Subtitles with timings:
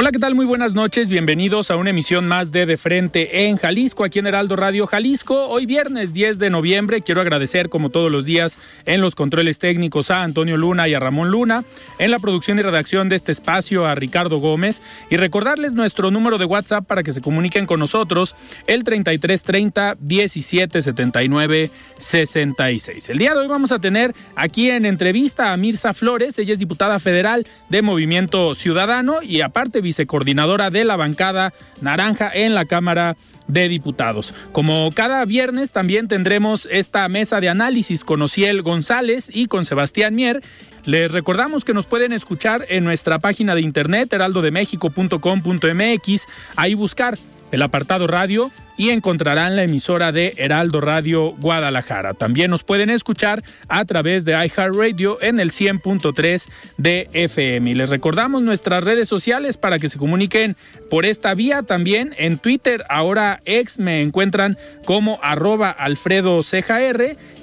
[0.00, 0.36] Hola, ¿qué tal?
[0.36, 1.08] Muy buenas noches.
[1.08, 5.48] Bienvenidos a una emisión más de De Frente en Jalisco, aquí en Heraldo Radio Jalisco.
[5.48, 7.00] Hoy viernes 10 de noviembre.
[7.02, 11.00] Quiero agradecer, como todos los días, en los controles técnicos a Antonio Luna y a
[11.00, 11.64] Ramón Luna,
[11.98, 16.38] en la producción y redacción de este espacio a Ricardo Gómez y recordarles nuestro número
[16.38, 18.36] de WhatsApp para que se comuniquen con nosotros,
[18.68, 23.08] el 3330 1779 66.
[23.08, 26.38] El día de hoy vamos a tener aquí en entrevista a Mirza Flores.
[26.38, 32.54] Ella es diputada federal de Movimiento Ciudadano y aparte vicecoordinadora de la bancada naranja en
[32.54, 34.34] la Cámara de Diputados.
[34.52, 40.14] Como cada viernes también tendremos esta mesa de análisis con Ociel González y con Sebastián
[40.14, 40.42] Mier.
[40.84, 47.18] Les recordamos que nos pueden escuchar en nuestra página de internet heraldodemexico.com.mx, ahí buscar
[47.50, 52.14] el apartado radio y encontrarán la emisora de Heraldo Radio Guadalajara.
[52.14, 56.48] También nos pueden escuchar a través de iHeartRadio en el 100.3
[56.78, 57.70] de FM.
[57.72, 60.56] Y les recordamos nuestras redes sociales para que se comuniquen
[60.88, 61.64] por esta vía.
[61.64, 66.40] También en Twitter, ahora ex, me encuentran como arroba Alfredo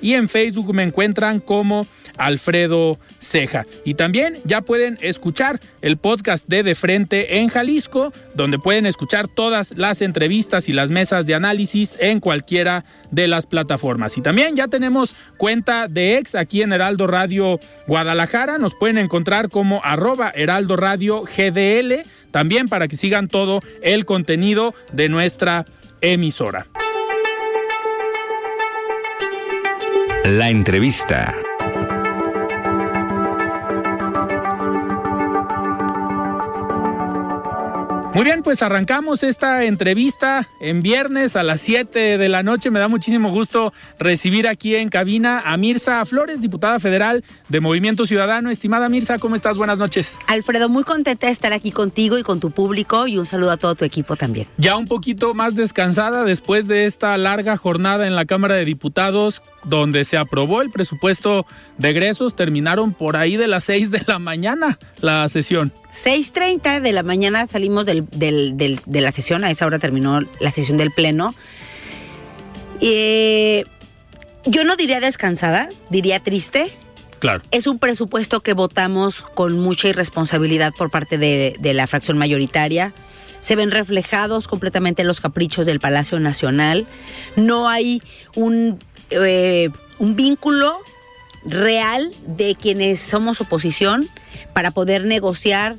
[0.02, 1.86] y en Facebook me encuentran como
[2.18, 3.66] Alfredo Ceja.
[3.84, 9.28] Y también ya pueden escuchar el podcast de De Frente en Jalisco, donde pueden escuchar
[9.28, 14.18] todas las entrevistas y las mesas de análisis en cualquiera de las plataformas.
[14.18, 18.58] Y también ya tenemos cuenta de ex aquí en Heraldo Radio Guadalajara.
[18.58, 24.74] Nos pueden encontrar como arroba Heraldo Radio GDL, también para que sigan todo el contenido
[24.92, 25.66] de nuestra
[26.02, 26.68] emisora.
[30.26, 31.36] La entrevista.
[38.16, 42.72] Muy bien, pues arrancamos esta entrevista en viernes a las 7 de la noche.
[42.72, 48.06] Me da muchísimo gusto recibir aquí en cabina a Mirza Flores, diputada federal de Movimiento
[48.06, 48.50] Ciudadano.
[48.50, 49.58] Estimada Mirza, ¿cómo estás?
[49.58, 50.18] Buenas noches.
[50.28, 53.58] Alfredo, muy contenta de estar aquí contigo y con tu público y un saludo a
[53.58, 54.48] todo tu equipo también.
[54.56, 59.44] Ya un poquito más descansada después de esta larga jornada en la Cámara de Diputados
[59.66, 61.46] donde se aprobó el presupuesto
[61.78, 65.74] de egresos, terminaron por ahí de las 6 de la mañana la sesión.
[65.92, 70.78] 6.30 de la mañana salimos del, de la sesión, a esa hora terminó la sesión
[70.78, 71.36] del Pleno.
[72.82, 73.66] Eh,
[74.46, 76.68] yo no diría descansada, diría triste.
[77.20, 77.42] Claro.
[77.52, 82.94] Es un presupuesto que votamos con mucha irresponsabilidad por parte de, de la fracción mayoritaria
[83.46, 86.88] se ven reflejados completamente los caprichos del Palacio Nacional.
[87.36, 88.02] No hay
[88.34, 88.80] un
[89.10, 90.78] eh, un vínculo
[91.46, 94.10] real de quienes somos oposición
[94.54, 95.78] para poder negociar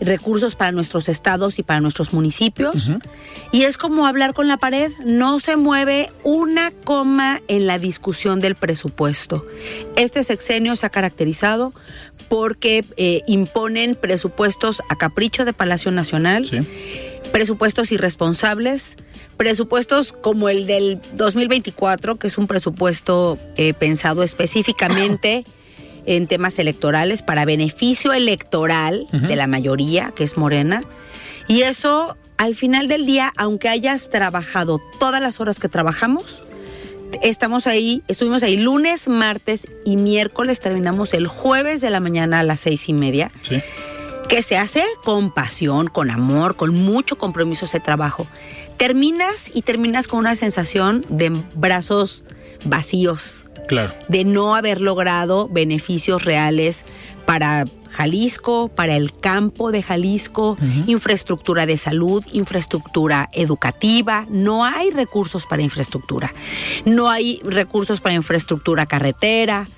[0.00, 2.90] recursos para nuestros estados y para nuestros municipios.
[3.52, 8.40] Y es como hablar con la pared, no se mueve una coma en la discusión
[8.40, 9.46] del presupuesto.
[9.96, 11.72] Este sexenio se ha caracterizado
[12.28, 16.46] porque eh, imponen presupuestos a capricho de Palacio Nacional,
[17.32, 18.96] presupuestos irresponsables,
[19.40, 25.46] presupuestos como el del 2024, que es un presupuesto eh, pensado específicamente
[26.04, 30.84] en temas electorales para beneficio electoral de la mayoría, que es Morena.
[31.48, 36.44] Y eso, al final del día, aunque hayas trabajado todas las horas que trabajamos,
[37.22, 42.42] estamos ahí, estuvimos ahí lunes, martes y miércoles, terminamos el jueves de la mañana a
[42.42, 43.32] las seis y media.
[44.28, 48.28] Que se hace con pasión, con amor, con mucho compromiso ese trabajo
[48.80, 52.24] terminas y terminas con una sensación de brazos
[52.64, 53.44] vacíos.
[53.68, 53.92] Claro.
[54.08, 56.86] De no haber logrado beneficios reales
[57.26, 60.56] para Jalisco, para el campo de Jalisco,
[60.86, 64.26] infraestructura de salud, infraestructura educativa.
[64.30, 66.32] No hay recursos para infraestructura.
[66.86, 69.68] No hay recursos para infraestructura carretera.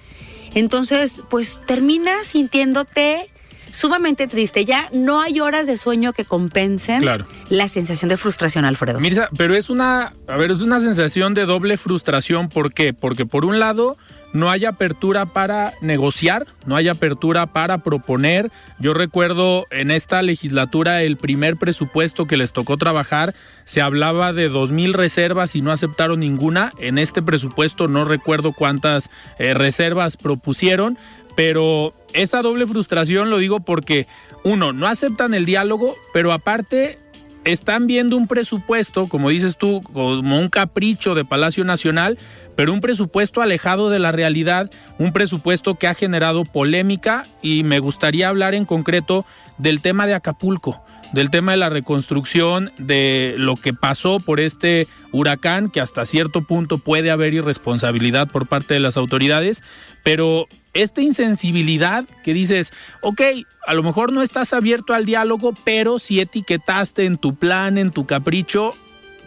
[0.54, 3.31] Entonces, pues terminas sintiéndote
[3.72, 4.64] sumamente triste.
[4.64, 7.26] Ya no hay horas de sueño que compensen Claro.
[7.48, 9.00] la sensación de frustración, Alfredo.
[9.00, 12.48] Mirza, pero es una, a ver, es una sensación de doble frustración.
[12.48, 12.92] ¿Por qué?
[12.94, 13.96] Porque por un lado
[14.32, 18.50] no hay apertura para negociar, no hay apertura para proponer.
[18.78, 23.34] Yo recuerdo en esta legislatura el primer presupuesto que les tocó trabajar,
[23.64, 26.72] se hablaba de dos mil reservas y no aceptaron ninguna.
[26.78, 30.98] En este presupuesto no recuerdo cuántas eh, reservas propusieron,
[31.36, 34.06] pero esa doble frustración lo digo porque
[34.44, 36.98] uno, no aceptan el diálogo, pero aparte
[37.44, 42.18] están viendo un presupuesto, como dices tú, como un capricho de Palacio Nacional,
[42.56, 47.78] pero un presupuesto alejado de la realidad, un presupuesto que ha generado polémica y me
[47.78, 49.26] gustaría hablar en concreto
[49.58, 54.88] del tema de Acapulco del tema de la reconstrucción, de lo que pasó por este
[55.12, 59.62] huracán, que hasta cierto punto puede haber irresponsabilidad por parte de las autoridades,
[60.02, 62.72] pero esta insensibilidad que dices,
[63.02, 63.20] ok,
[63.66, 67.90] a lo mejor no estás abierto al diálogo, pero si etiquetaste en tu plan, en
[67.90, 68.74] tu capricho,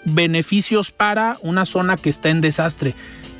[0.06, 2.94] beneficios para una zona que está en desastre.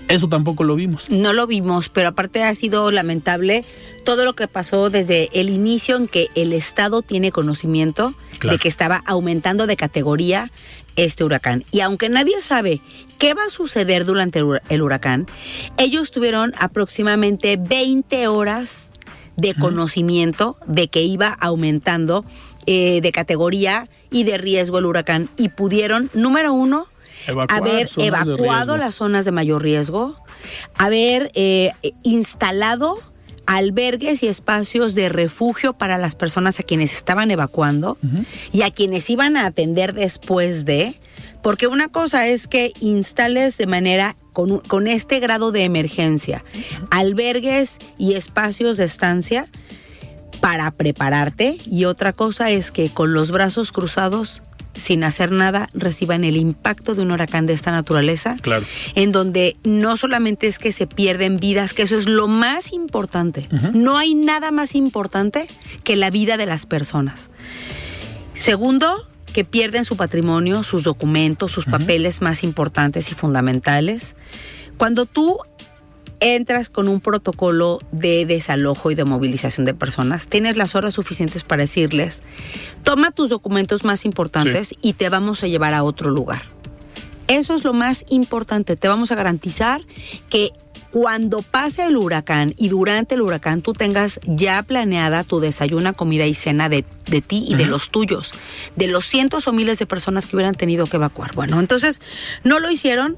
[0.08, 1.10] Eso tampoco lo vimos.
[1.10, 3.66] No lo vimos, pero aparte ha sido lamentable
[4.04, 8.58] todo lo que pasó desde el inicio en que el Estado tiene conocimiento Claro.
[8.58, 10.52] de que estaba aumentando de categoría
[10.96, 11.64] este huracán.
[11.72, 12.82] Y aunque nadie sabe
[13.18, 15.26] qué va a suceder durante el huracán,
[15.78, 18.90] ellos tuvieron aproximadamente 20 horas
[19.38, 22.26] de conocimiento de que iba aumentando
[22.66, 25.30] eh, de categoría y de riesgo el huracán.
[25.38, 26.88] Y pudieron, número uno,
[27.28, 30.16] Evacuar haber evacuado las zonas de mayor riesgo,
[30.78, 31.72] haber eh,
[32.04, 33.00] instalado
[33.46, 37.98] albergues y espacios de refugio para las personas a quienes estaban evacuando
[38.52, 40.96] y a quienes iban a atender después de,
[41.42, 46.44] porque una cosa es que instales de manera con, este grado de emergencia
[46.92, 49.48] albergues y espacios de estancia
[50.42, 54.42] para prepararte y otra cosa es que con los brazos cruzados
[54.76, 58.66] sin hacer nada reciban el impacto de un huracán de esta naturaleza Claro.
[58.96, 63.48] en donde no solamente es que se pierden vidas, que eso es lo más importante.
[63.74, 65.48] No hay nada más importante
[65.84, 67.30] que la vida de las personas.
[68.34, 74.16] Segundo, que pierden su patrimonio, sus documentos, sus papeles más importantes y fundamentales.
[74.78, 75.40] Cuando tú
[76.22, 81.44] entras con un protocolo de desalojo y de movilización de personas, tienes las horas suficientes
[81.44, 82.24] para decirles,
[82.84, 86.55] toma tus documentos más importantes y te vamos a llevar a otro lugar.
[87.28, 88.76] Eso es lo más importante.
[88.76, 89.82] Te vamos a garantizar
[90.30, 90.52] que
[90.92, 96.26] cuando pase el huracán y durante el huracán tú tengas ya planeada tu desayuna, comida
[96.26, 98.34] y cena de, de ti y de los tuyos,
[98.78, 101.36] de los cientos o miles de personas que hubieran tenido que evacuar.
[101.36, 102.00] Bueno, entonces
[102.46, 103.18] no lo hicieron,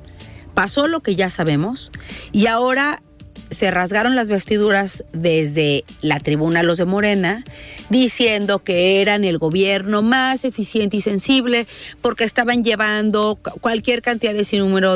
[0.56, 1.92] pasó lo que ya sabemos
[2.31, 3.04] y ahora
[3.49, 7.44] se rasgaron las vestiduras desde la tribuna los de Morena,
[7.89, 11.67] diciendo que eran el gobierno más eficiente y sensible
[12.01, 14.44] porque estaban llevando cu- cualquier cantidad de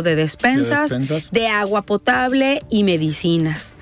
[0.01, 1.31] de despensas, De despensas.
[1.31, 3.73] de agua potable y medicinas.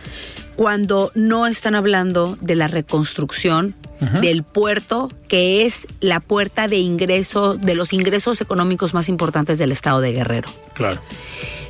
[0.55, 3.75] Cuando no están hablando de la reconstrucción
[4.21, 9.73] del puerto, que es la puerta de ingreso, de los ingresos económicos más importantes del
[9.73, 10.49] estado de Guerrero.
[10.73, 11.01] Claro.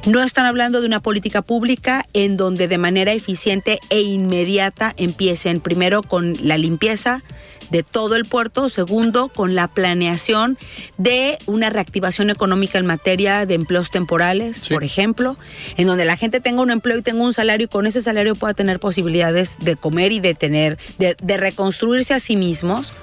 [0.09, 5.59] No están hablando de una política pública en donde de manera eficiente e inmediata empiecen
[5.59, 7.21] primero con la limpieza
[7.69, 10.57] de todo el puerto, segundo con la planeación
[10.97, 14.73] de una reactivación económica en materia de empleos temporales, Sí.
[14.73, 15.37] por ejemplo,
[15.78, 18.33] en donde la gente tenga un empleo y tenga un salario y con ese salario
[18.33, 22.94] pueda tener posibilidades de comer y de tener, de, de reconstruirse a sí mismos,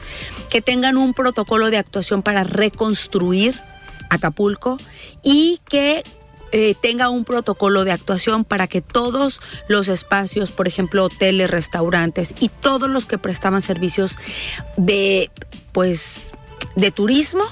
[0.51, 3.55] que tengan un protocolo de actuación para reconstruir
[4.09, 4.79] Acapulco
[5.23, 6.03] y que
[6.59, 12.35] eh, tenga un protocolo de actuación para que todos los espacios, por ejemplo, hoteles, restaurantes
[12.41, 14.17] y todos los que prestaban servicios
[14.79, 15.31] de,
[15.73, 16.33] pues,
[16.75, 17.45] de turismo,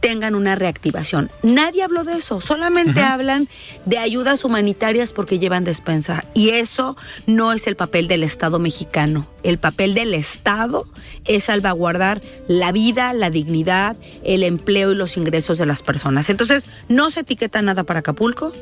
[0.00, 1.30] tengan una reactivación.
[1.42, 3.48] Nadie habló de eso, solamente hablan
[3.84, 6.24] de ayudas humanitarias porque llevan despensa.
[6.34, 9.26] Y eso no es el papel del Estado mexicano.
[9.42, 10.86] El papel del Estado
[11.26, 16.30] es salvaguardar la vida, la dignidad, el empleo y los ingresos de las personas.
[16.30, 18.52] Entonces, no se etiqueta nada para Acapulco.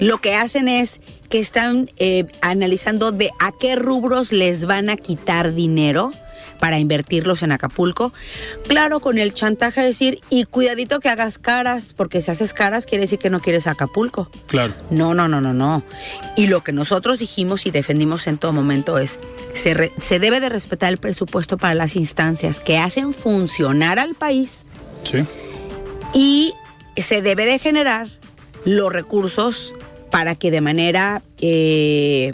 [0.00, 4.96] Lo que hacen es que están eh, analizando de a qué rubros les van a
[4.96, 6.12] quitar dinero
[6.60, 8.12] para invertirlos en Acapulco.
[8.68, 12.86] Claro, con el chantaje de decir, y cuidadito que hagas caras, porque si haces caras
[12.86, 14.30] quiere decir que no quieres Acapulco.
[14.46, 14.74] Claro.
[14.90, 15.84] No, no, no, no, no.
[16.36, 19.18] Y lo que nosotros dijimos y defendimos en todo momento es,
[19.54, 24.14] se, re- se debe de respetar el presupuesto para las instancias que hacen funcionar al
[24.14, 24.62] país
[25.02, 25.24] Sí.
[26.14, 26.52] y
[26.96, 28.08] se debe de generar
[28.64, 29.74] los recursos
[30.10, 32.32] para que de manera eh,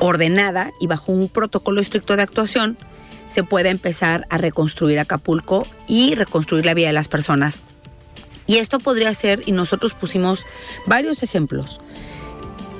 [0.00, 2.76] ordenada y bajo un protocolo estricto de actuación
[3.32, 7.62] se pueda empezar a reconstruir Acapulco y reconstruir la vida de las personas.
[8.46, 10.44] Y esto podría ser, y nosotros pusimos
[10.86, 11.80] varios ejemplos.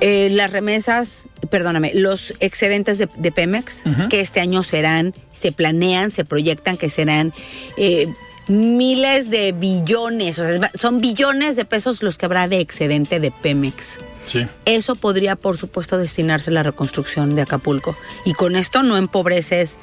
[0.00, 6.24] Eh, las remesas, perdóname, los excedentes de, Pemex, que este año serán, se planean, se
[6.24, 7.32] proyectan que serán
[7.76, 8.08] eh,
[8.48, 13.30] miles de billones, o sea, son billones de pesos los que habrá de excedente de
[13.30, 13.90] Pemex.
[14.24, 14.46] Sí.
[14.64, 17.96] Eso podría, por supuesto, destinarse a la reconstrucción de Acapulco.
[18.24, 19.78] Y con esto no empobreces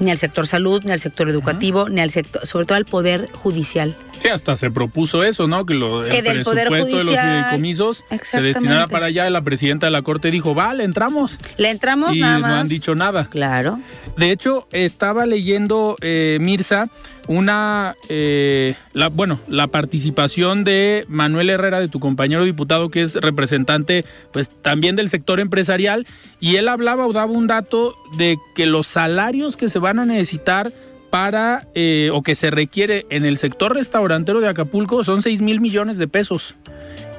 [0.00, 3.30] ni al sector salud, ni al sector educativo, ni al sector, sobre todo al poder
[3.32, 3.96] judicial.
[4.20, 5.66] Sí, hasta se propuso eso, ¿no?
[5.66, 9.28] Que, lo, el presupuesto de los fideicomisos se destinara para allá.
[9.28, 11.38] La presidenta de la corte dijo, vale, entramos.
[11.58, 12.50] Le entramos y nada más.
[12.50, 13.26] no han dicho nada.
[13.26, 13.80] Claro.
[14.16, 16.88] De hecho, estaba leyendo eh, Mirza
[17.26, 23.14] una, eh, la, bueno, la participación de Manuel Herrera, de tu compañero diputado, que es
[23.16, 23.83] representante,
[24.32, 26.06] pues también del sector empresarial,
[26.40, 30.06] y él hablaba o daba un dato de que los salarios que se van a
[30.06, 30.72] necesitar
[31.10, 35.60] para, eh, o que se requiere en el sector restaurantero de Acapulco son 6 mil
[35.60, 36.56] millones de pesos.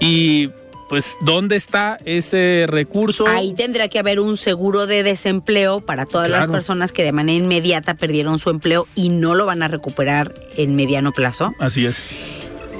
[0.02, 0.50] Y
[0.90, 3.26] pues, ¿dónde está ese recurso?
[3.28, 7.38] Ahí tendrá que haber un seguro de desempleo para todas las personas que de manera
[7.38, 11.54] inmediata perdieron su empleo y no lo van a recuperar en mediano plazo.
[11.60, 12.04] Así es.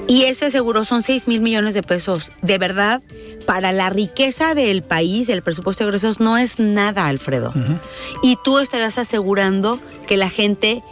[0.08, 2.30] Y ese seguro son 6 mil millones de pesos.
[2.42, 3.02] De verdad,
[3.44, 7.52] para la riqueza del país, el presupuesto de egresos no es nada, Alfredo.
[8.22, 10.82] Y tú estarás asegurando que la gente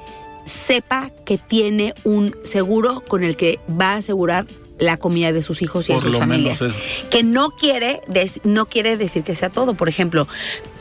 [0.45, 4.47] sepa que tiene un seguro con el que va a asegurar
[4.79, 6.65] la comida de sus hijos y de sus familias.
[7.11, 8.01] Que no quiere,
[8.43, 9.75] no quiere decir que sea todo.
[9.75, 10.27] Por ejemplo,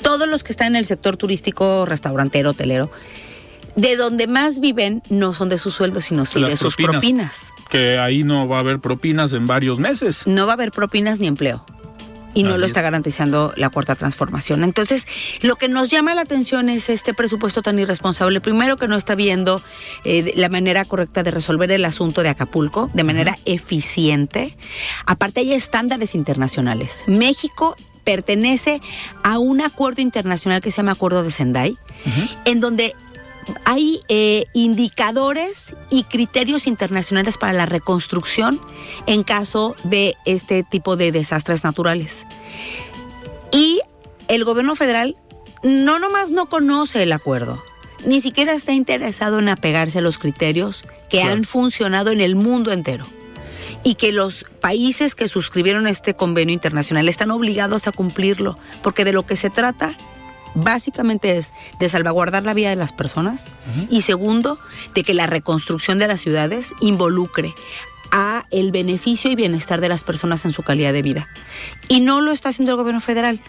[0.02, 2.90] todos los que están en el sector turístico, restaurantero, hotelero,
[3.76, 7.48] de donde más viven no son de sus sueldos, sino de sus propinas.
[7.70, 10.28] Que ahí no va a haber propinas en varios meses.
[10.28, 11.66] No va a haber propinas ni empleo
[12.34, 14.64] y no lo está garantizando la cuarta transformación.
[14.64, 15.06] Entonces,
[15.42, 18.42] lo que nos llama la atención es este presupuesto tan irresponsable.
[18.42, 19.62] Primero que no está viendo
[20.04, 24.58] eh, la manera correcta de resolver el asunto de Acapulco de manera eficiente.
[25.06, 27.04] Aparte hay estándares internacionales.
[27.08, 28.82] México pertenece
[29.24, 31.78] a un acuerdo internacional que se llama Acuerdo de Sendai,
[32.46, 32.96] en donde
[33.66, 38.60] hay eh, indicadores y criterios internacionales para la reconstrucción
[39.06, 42.26] en caso de este tipo de desastres naturales.
[43.52, 43.82] Y
[44.28, 45.16] el gobierno federal
[45.64, 47.64] no nomás no conoce el acuerdo,
[48.06, 52.72] ni siquiera está interesado en apegarse a los criterios que han funcionado en el mundo
[52.72, 53.06] entero
[53.84, 59.14] y que los países que suscribieron este convenio internacional están obligados a cumplirlo, porque de
[59.14, 59.94] lo que se trata
[60.56, 63.50] básicamente es de salvaguardar la vida de las personas
[63.90, 64.60] y segundo,
[64.94, 67.54] de que la reconstrucción de las ciudades involucre
[68.12, 71.28] a el beneficio y bienestar de las personas en su calidad de vida.
[71.88, 73.40] Y no lo está haciendo el gobierno federal.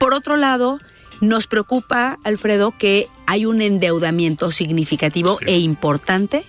[0.00, 0.80] Por otro lado,
[1.20, 6.44] nos preocupa, Alfredo, que hay un endeudamiento significativo e importante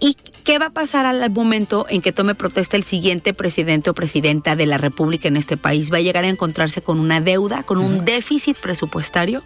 [0.00, 0.16] y
[0.48, 4.56] ¿Qué va a pasar al momento en que tome protesta el siguiente presidente o presidenta
[4.56, 5.92] de la República en este país?
[5.92, 9.42] Va a llegar a encontrarse con una deuda, con un déficit presupuestario,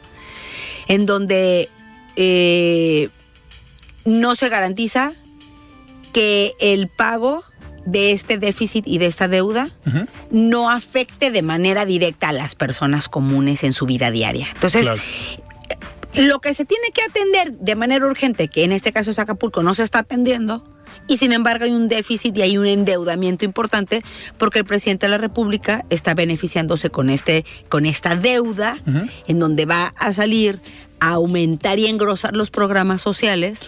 [0.87, 1.69] en donde
[2.15, 3.09] eh,
[4.05, 5.13] no se garantiza
[6.13, 7.43] que el pago
[7.85, 9.71] de este déficit y de esta deuda
[10.31, 14.49] no afecte de manera directa a las personas comunes en su vida diaria.
[14.55, 14.89] Entonces,
[16.15, 19.63] lo que se tiene que atender de manera urgente, que en este caso es Acapulco,
[19.63, 20.65] no se está atendiendo,
[21.09, 24.03] y sin embargo hay un déficit y hay un endeudamiento importante
[24.39, 28.77] porque el presidente de la República está beneficiándose con este con esta deuda
[29.27, 30.61] en donde va a salir
[31.01, 33.67] a aumentar y engrosar los programas sociales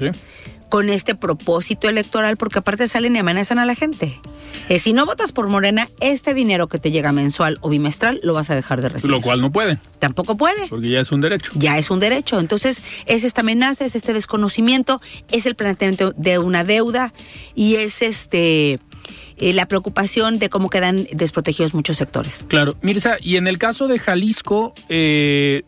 [0.75, 4.21] con este propósito electoral, porque aparte salen y amenazan a la gente.
[4.69, 8.35] Eh, si no votas por Morena, este dinero que te llega mensual o bimestral lo
[8.35, 9.15] vas a dejar de recibir.
[9.15, 9.79] Lo cual no puede.
[10.01, 10.67] Tampoco puede.
[10.67, 11.53] Porque ya es un derecho.
[11.55, 12.41] Ya es un derecho.
[12.41, 15.01] Entonces, es esta amenaza, es este desconocimiento,
[15.31, 17.15] es el planteamiento de una deuda
[17.55, 18.81] y es este
[19.37, 22.45] eh, la preocupación de cómo quedan desprotegidos muchos sectores.
[22.49, 25.63] Claro, Mirza, y en el caso de Jalisco, eh,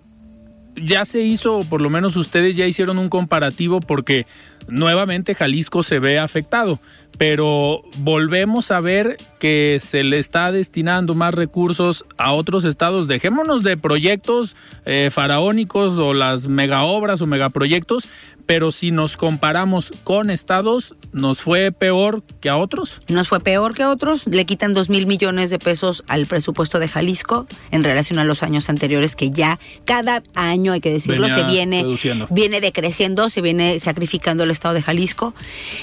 [0.75, 4.27] ya se hizo, o por lo menos ustedes ya hicieron un comparativo porque
[4.69, 6.81] nuevamente Jalisco se ve afectado,
[7.19, 13.07] pero volvemos a ver que se le está destinando más recursos a otros estados.
[13.07, 18.09] Dejémonos de proyectos eh, faraónicos o las mega obras o megaproyectos,
[18.47, 23.03] pero si nos comparamos con estados, ¿nos fue peor que a otros?
[23.09, 24.27] Nos fue peor que a otros.
[24.27, 28.43] Le quitan dos mil millones de pesos al presupuesto de Jalisco en relación a los
[28.45, 32.29] años anteriores, que ya cada año hay que decirlo, Venía se viene, reduciendo.
[32.31, 35.35] viene decreciendo, se viene sacrificando el estado de Jalisco.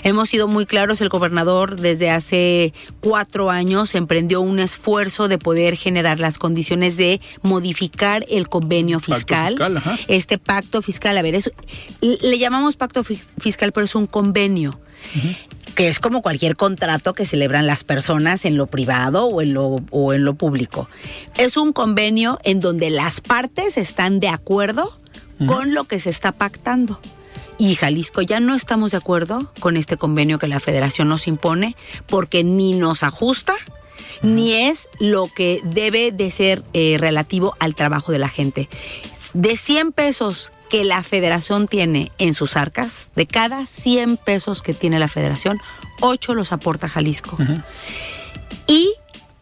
[0.03, 5.77] Hemos sido muy claros, el gobernador desde hace cuatro años emprendió un esfuerzo de poder
[5.77, 9.55] generar las condiciones de modificar el convenio Pacto fiscal.
[10.09, 11.49] Este pacto fiscal, a ver, es,
[12.01, 14.77] le llamamos pacto fis- fiscal, pero es un convenio
[15.75, 19.77] que es como cualquier contrato que celebran las personas en lo privado o en lo,
[19.91, 20.89] o en lo público.
[21.37, 24.97] Es un convenio en donde las partes están de acuerdo
[25.47, 26.99] con lo que se está pactando.
[27.63, 31.77] Y Jalisco ya no estamos de acuerdo con este convenio que la federación nos impone
[32.07, 33.53] porque ni nos ajusta
[34.21, 38.67] ni es lo que debe de ser eh, relativo al trabajo de la gente.
[39.33, 44.73] De 100 pesos que la federación tiene en sus arcas, de cada 100 pesos que
[44.73, 45.61] tiene la federación,
[46.01, 47.37] 8 los aporta Jalisco.
[48.67, 48.91] Y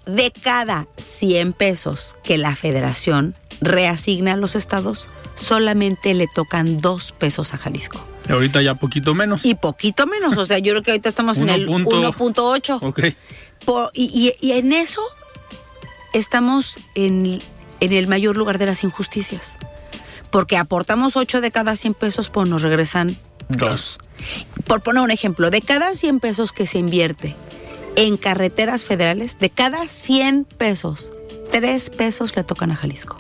[0.06, 7.12] de cada 100 pesos que la federación reasigna a los estados, solamente le tocan 2
[7.14, 8.00] pesos a Jalisco.
[8.28, 9.46] Y ahorita ya poquito menos.
[9.46, 12.14] Y poquito menos, o sea, yo creo que ahorita estamos en el 1.8.
[12.16, 12.80] 1.8.
[12.82, 13.00] Ok.
[13.66, 15.02] Por- y, y- y en eso
[16.14, 17.42] estamos en,
[17.80, 19.58] en el mayor lugar de las injusticias.
[20.30, 23.18] Porque aportamos 8 de cada 100 pesos, pues nos regresan.
[23.50, 23.98] 2.
[24.66, 27.36] Por poner un ejemplo, de cada 100 pesos que se invierte
[27.98, 31.12] en carreteras federales, de cada 100 pesos,
[31.52, 33.18] 3 pesos le tocan a Jalisco.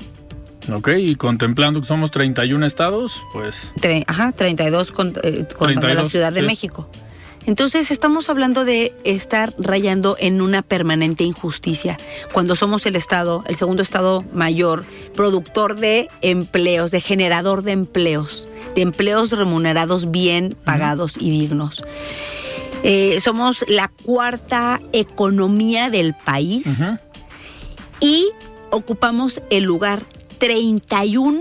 [0.72, 6.10] Ok, y contemplando que somos 31 estados, pues Tre- ajá, 32 con, eh, la 32,
[6.10, 6.46] Ciudad de sí.
[6.46, 6.88] México.
[7.48, 11.98] Entonces estamos hablando de estar rayando en una permanente injusticia
[12.32, 18.48] cuando somos el estado, el segundo estado mayor, productor de empleos, de generador de empleos,
[18.76, 21.84] de empleos remunerados bien pagados y dignos.
[22.84, 26.68] Eh, somos la cuarta economía del país
[28.00, 28.28] y
[28.70, 30.04] ocupamos el lugar
[30.42, 31.40] 31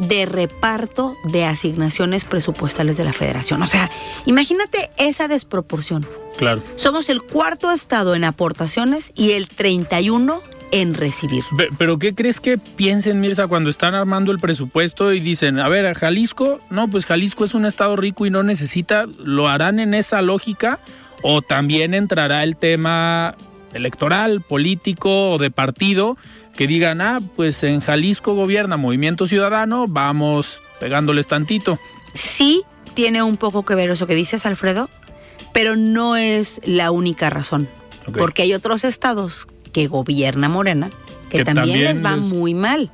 [0.00, 3.62] de reparto de asignaciones presupuestales de la federación.
[3.62, 3.90] O sea,
[4.26, 6.04] imagínate esa desproporción.
[6.36, 6.62] claro.
[6.74, 10.40] Somos el cuarto estado en aportaciones y el 31
[10.72, 11.44] en recibir.
[11.56, 15.68] Pe- Pero ¿qué crees que piensen, Mirza, cuando están armando el presupuesto y dicen, a
[15.68, 19.78] ver, a Jalisco, no, pues Jalisco es un estado rico y no necesita, ¿lo harán
[19.78, 20.80] en esa lógica?
[21.22, 23.36] ¿O también entrará el tema
[23.74, 26.16] electoral, político o de partido
[26.56, 31.78] que digan, ah, pues en Jalisco gobierna Movimiento Ciudadano, vamos pegándoles tantito?
[32.14, 32.62] Sí
[32.94, 34.88] tiene un poco que ver eso que dices, Alfredo,
[35.52, 37.68] pero no es la única razón.
[38.16, 40.90] Porque hay otros estados que gobierna Morena
[41.34, 42.90] que, Que también, también les va les- muy mal.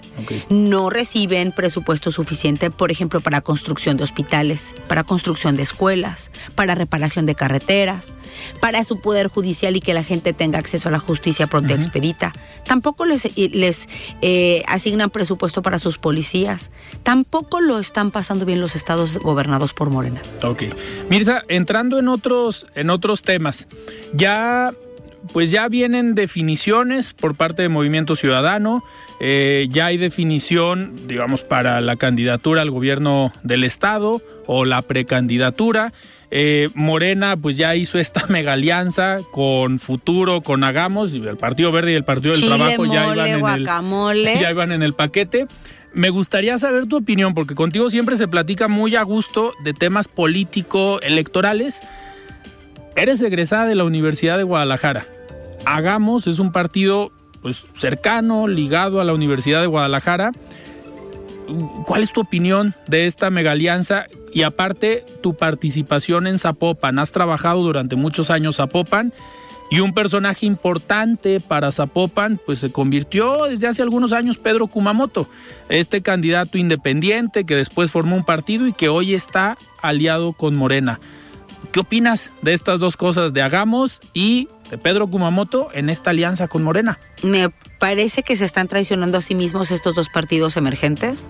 [0.49, 6.75] No reciben presupuesto suficiente, por ejemplo, para construcción de hospitales, para construcción de escuelas, para
[6.75, 8.15] reparación de carreteras,
[8.61, 11.77] para su poder judicial y que la gente tenga acceso a la justicia pronta y
[11.77, 12.33] expedita.
[12.65, 13.89] Tampoco les, les
[14.23, 16.71] eh, asignan presupuesto para sus policías.
[17.03, 20.23] Tampoco lo están pasando bien los estados gobernados por Morena.
[20.43, 20.63] Ok.
[21.11, 23.69] Mirza, entrando en otros, en otros temas,
[24.15, 24.73] ya
[25.33, 28.83] pues ya vienen definiciones por parte de Movimiento Ciudadano,
[29.21, 35.93] eh, ya hay definición, digamos, para la candidatura al gobierno del Estado o la precandidatura.
[36.33, 41.93] Eh, Morena pues ya hizo esta mega alianza con Futuro, con Hagamos, el Partido Verde
[41.93, 45.47] y el Partido del Chile, Trabajo ya iban en el, ya iban en el paquete.
[45.93, 50.07] Me gustaría saber tu opinión, porque contigo siempre se platica muy a gusto de temas
[50.07, 51.83] político-electorales.
[53.01, 55.07] Eres egresada de la Universidad de Guadalajara.
[55.65, 57.11] Hagamos es un partido
[57.41, 60.33] pues, cercano, ligado a la Universidad de Guadalajara.
[61.87, 64.05] ¿Cuál es tu opinión de esta mega alianza?
[64.35, 66.99] Y aparte, tu participación en Zapopan.
[66.99, 69.15] Has trabajado durante muchos años Zapopan
[69.71, 75.27] y un personaje importante para Zapopan, pues se convirtió desde hace algunos años Pedro Kumamoto,
[75.71, 81.01] este candidato independiente que después formó un partido y que hoy está aliado con Morena.
[81.73, 86.49] ¿Qué opinas de estas dos cosas, de Hagamos y de Pedro Kumamoto en esta alianza
[86.49, 86.99] con Morena?
[87.23, 91.29] Me parece que se están traicionando a sí mismos estos dos partidos emergentes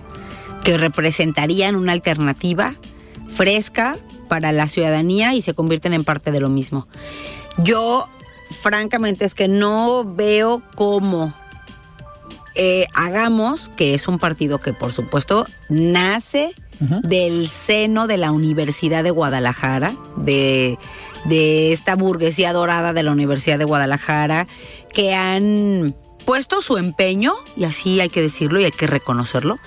[0.63, 2.73] que representarían una alternativa
[3.33, 3.97] fresca
[4.29, 6.87] para la ciudadanía y se convierten en parte de lo mismo.
[7.57, 8.09] Yo,
[8.61, 11.33] francamente, es que no veo cómo
[12.55, 16.55] eh, hagamos, que es un partido que por supuesto nace
[17.03, 20.77] Del seno de la Universidad de Guadalajara, de,
[21.25, 24.47] de esta burguesía dorada de la Universidad de Guadalajara,
[24.91, 25.93] que han
[26.25, 29.59] puesto su empeño, y así hay que decirlo y hay que reconocerlo,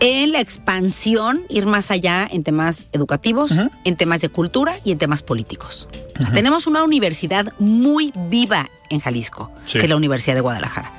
[0.00, 3.52] en la expansión, ir más allá en temas educativos,
[3.84, 5.88] en temas de cultura y en temas políticos.
[6.34, 9.78] Tenemos una universidad muy viva en Jalisco, Sí.
[9.78, 10.92] que es la Universidad de Guadalajara.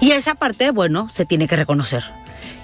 [0.00, 2.04] Y esa parte, bueno, se tiene que reconocer.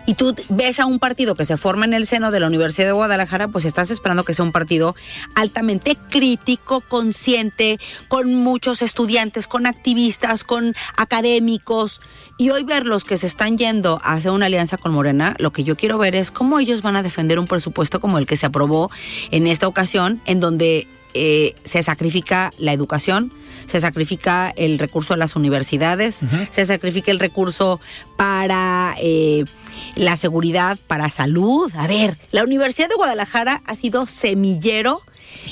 [0.08, 2.86] Y tú ves a un partido que se forma en el seno de la Universidad
[2.86, 4.96] de Guadalajara, pues estás esperando que sea un partido
[5.34, 12.00] altamente crítico, consciente, con muchos estudiantes, con activistas, con académicos.
[12.38, 15.62] Y hoy ver los que se están yendo hacia una alianza con Morena, lo que
[15.62, 18.46] yo quiero ver es cómo ellos van a defender un presupuesto como el que se
[18.46, 18.90] aprobó
[19.30, 23.30] en esta ocasión, en donde eh, se sacrifica la educación,
[23.68, 27.80] se sacrifica el recurso de las universidades, se sacrifica el recurso
[28.16, 29.44] para eh,
[29.94, 31.70] la seguridad, para salud.
[31.76, 35.02] A ver, la Universidad de Guadalajara ha sido semillero.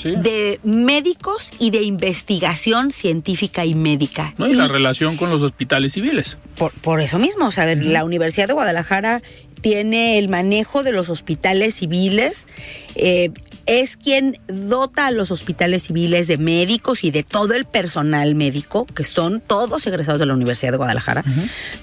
[0.03, 4.33] de médicos y de investigación científica y médica.
[4.37, 6.37] y, la relación con los hospitales civiles.
[6.57, 9.21] Por, eso mismo, o sea, la Universidad de Guadalajara
[9.61, 12.47] tiene el manejo de los hospitales civiles.
[12.95, 13.31] Eh,
[13.67, 18.85] es quien dota a los hospitales civiles de médicos y de todo el personal médico,
[18.85, 21.23] que son todos egresados de la Universidad de Guadalajara.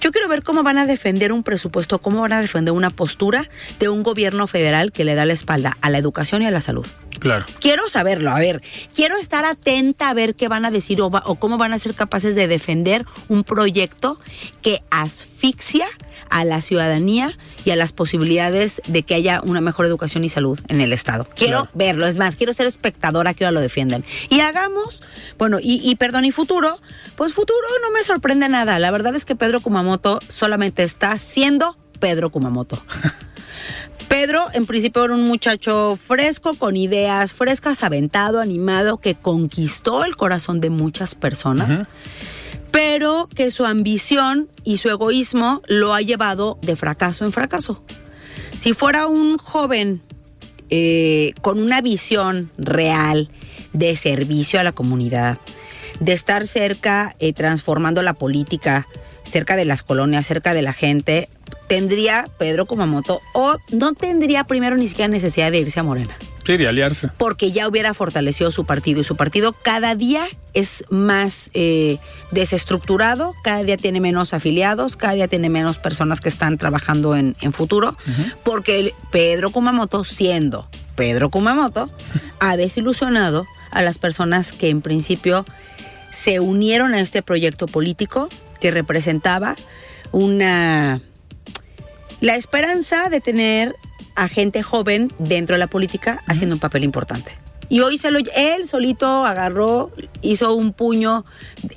[0.00, 3.44] Yo quiero ver cómo van a defender un presupuesto, cómo van a defender una postura
[3.78, 6.60] de un gobierno federal que le da la espalda a la educación y a la
[6.60, 6.86] salud.
[7.20, 7.46] Claro.
[7.60, 8.62] Quiero saberlo, a ver,
[8.94, 11.94] quiero estar atenta a ver qué van a decir o, o cómo van a ser
[11.94, 14.18] capaces de defender un proyecto
[14.62, 15.86] que asfixia
[16.30, 17.32] a la ciudadanía
[17.64, 21.26] y a las posibilidades de que haya una mejor educación y salud en el Estado.
[21.34, 24.04] Quiero verlo, es más, quiero ser espectadora que ahora lo defiendan.
[24.28, 25.02] Y hagamos,
[25.38, 26.78] bueno, y, perdón, y futuro,
[27.16, 28.78] pues futuro no me sorprende nada.
[28.78, 32.82] La verdad es que Pedro Kumamoto solamente está siendo Pedro Kumamoto.
[34.08, 40.16] Pedro, en principio, era un muchacho fresco, con ideas frescas, aventado, animado, que conquistó el
[40.16, 41.82] corazón de muchas personas
[42.74, 47.80] pero que su ambición y su egoísmo lo ha llevado de fracaso en fracaso.
[48.56, 50.02] Si fuera un joven
[50.70, 53.30] eh, con una visión real
[53.74, 55.38] de servicio a la comunidad,
[56.00, 58.88] de estar cerca, eh, transformando la política,
[59.22, 61.28] cerca de las colonias, cerca de la gente,
[61.66, 66.16] tendría Pedro Kumamoto o no tendría primero ni siquiera necesidad de irse a Morena.
[66.44, 67.08] Sí, de aliarse.
[67.16, 71.98] Porque ya hubiera fortalecido su partido y su partido cada día es más eh,
[72.32, 77.34] desestructurado, cada día tiene menos afiliados, cada día tiene menos personas que están trabajando en,
[77.52, 77.96] futuro,
[78.42, 81.90] porque Pedro Kumamoto, siendo Pedro Kumamoto,
[82.40, 85.46] ha desilusionado a las personas que en principio
[86.10, 88.28] se unieron a este proyecto político
[88.60, 89.56] que representaba
[90.12, 91.00] una
[92.20, 93.74] la esperanza de tener
[94.14, 97.32] a gente joven dentro de la política haciendo un papel importante.
[97.68, 99.90] Y hoy se lo, él solito agarró,
[100.20, 101.24] hizo un puño,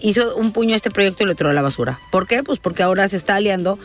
[0.02, 2.00] hizo un puño a este proyecto y lo tiró a la basura.
[2.12, 2.44] ¿Por qué?
[2.44, 3.80] Pues porque ahora se está aliando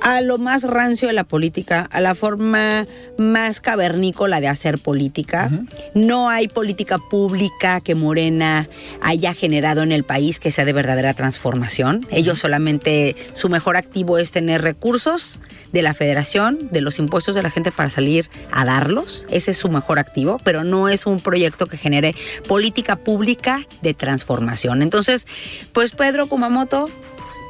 [0.00, 2.86] a lo más rancio de la política, a la forma
[3.18, 5.50] más cavernícola de hacer política.
[5.94, 8.68] No hay política pública que Morena
[9.00, 12.06] haya generado en el país que sea de verdadera transformación.
[12.10, 15.40] Ellos solamente, su mejor activo es tener recursos
[15.72, 19.26] de la federación, de los impuestos de la gente para salir a darlos.
[19.30, 22.14] Ese es su mejor activo, pero no es un proyecto que genere
[22.46, 24.82] política pública de transformación.
[24.82, 25.26] Entonces,
[25.72, 26.88] pues Pedro Kumamoto,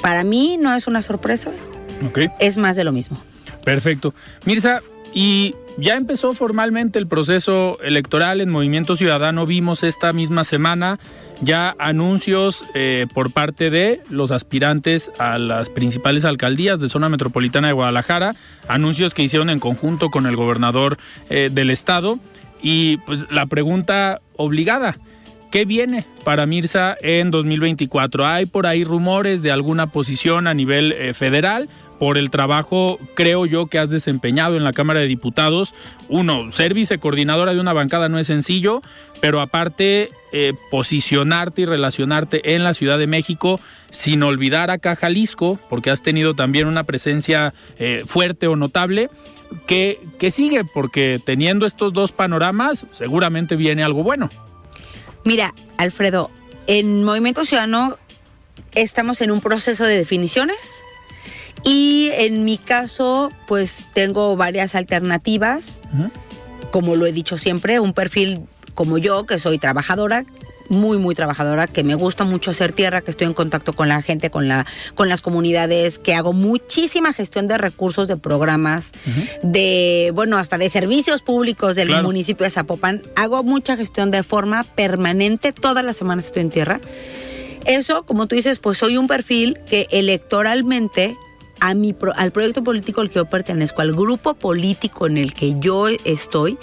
[0.03, 1.51] para mí no es una sorpresa
[2.39, 3.19] es más de lo mismo.
[3.65, 4.15] Perfecto.
[4.45, 4.81] Mirza,
[5.13, 9.47] y ya empezó formalmente el proceso electoral en Movimiento Ciudadano.
[9.47, 10.99] Vimos esta misma semana
[11.43, 17.69] ya anuncios eh, por parte de los aspirantes a las principales alcaldías de zona metropolitana
[17.69, 18.35] de Guadalajara,
[18.69, 22.19] anuncios que hicieron en conjunto con el gobernador eh, del estado.
[22.63, 24.97] Y pues la pregunta obligada,
[25.51, 28.27] ¿Qué viene para Mirza en 2024?
[28.27, 33.47] Hay por ahí rumores de alguna posición a nivel eh, federal por el trabajo, creo
[33.47, 35.75] yo, que has desempeñado en la Cámara de Diputados.
[36.09, 38.83] Uno, ser vicecoordinadora de una bancada no es sencillo,
[39.21, 45.59] pero aparte eh, posicionarte y relacionarte en la Ciudad de México sin olvidar acá Jalisco,
[45.71, 49.09] porque has tenido también una presencia eh, fuerte o notable.
[49.67, 49.99] ¿Qué
[50.31, 50.65] sigue?
[50.65, 54.29] Porque teniendo estos dos panoramas, seguramente viene algo bueno.
[55.25, 56.31] Mira, Alfredo,
[56.67, 57.97] en Movimiento Ciudadano
[58.75, 60.81] estamos en un proceso de definiciones
[61.67, 65.81] y en mi caso, pues tengo varias alternativas.
[66.71, 68.43] Como lo he dicho siempre, un perfil
[68.75, 70.25] como yo, que soy trabajadora,
[70.69, 74.01] muy, muy trabajadora, que me gusta mucho hacer tierra, que estoy en contacto con la
[74.01, 78.93] gente, con, la, con las comunidades, que hago muchísima gestión de recursos, de programas,
[79.43, 83.03] de, bueno, hasta de servicios públicos del municipio de Zapopan.
[83.17, 86.81] Hago mucha gestión de forma permanente, todas las semanas estoy en tierra.
[87.65, 91.17] Eso, como tú dices, pues soy un perfil que electoralmente
[91.61, 95.59] a mi al proyecto político al que yo pertenezco, al grupo político en el que
[95.59, 96.59] yo estoy,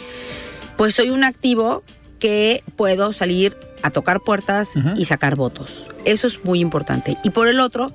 [0.77, 1.83] pues soy un activo
[2.19, 5.87] que puedo salir a tocar puertas y sacar votos.
[6.05, 7.17] Eso es muy importante.
[7.23, 7.91] Y por el otro,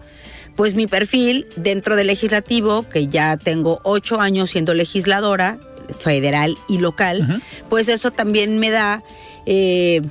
[0.54, 5.58] pues mi perfil dentro del legislativo, que ya tengo ocho años siendo legisladora
[6.00, 9.02] federal y local, pues eso también me da,
[9.46, 10.02] eh,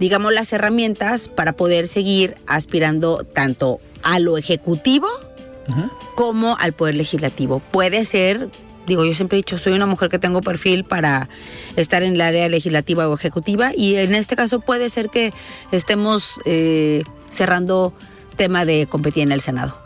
[0.00, 5.08] digamos, las herramientas para poder seguir aspirando tanto a lo ejecutivo
[6.14, 7.60] como al poder legislativo.
[7.60, 8.48] Puede ser
[8.86, 11.28] digo, yo siempre he dicho, soy una mujer que tengo perfil para
[11.76, 15.32] estar en el área legislativa o ejecutiva y en este caso puede ser que
[15.70, 17.94] estemos eh, cerrando
[18.36, 19.78] tema de competir en el Senado.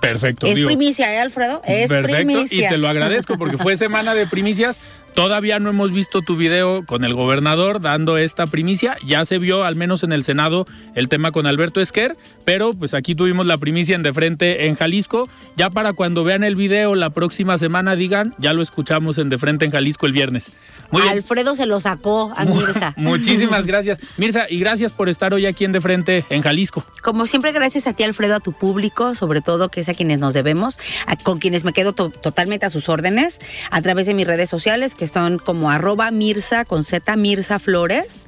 [0.00, 0.46] Perfecto.
[0.46, 1.62] Es primicia, ¿eh, Alfredo?
[1.64, 4.78] Es perfecto, Y te lo agradezco porque fue semana de primicias.
[5.14, 8.96] Todavía no hemos visto tu video con el gobernador dando esta primicia.
[9.06, 12.94] Ya se vio, al menos en el Senado, el tema con Alberto Esquer, pero pues
[12.94, 15.28] aquí tuvimos la primicia en de frente en Jalisco.
[15.56, 19.38] Ya para cuando vean el video la próxima semana digan, ya lo escuchamos en de
[19.38, 20.50] frente en Jalisco el viernes.
[20.90, 22.94] Alfredo se lo sacó a Mirza.
[22.96, 24.00] Muchísimas gracias.
[24.18, 26.84] Mirza, y gracias por estar hoy aquí en de frente en Jalisco.
[27.02, 30.18] Como siempre, gracias a ti, Alfredo, a tu público, sobre todo que es a quienes
[30.18, 30.78] nos debemos,
[31.22, 35.03] con quienes me quedo totalmente a sus órdenes, a través de mis redes sociales, que
[35.04, 38.20] que son como arroba Mirza con Z Mirza Flores.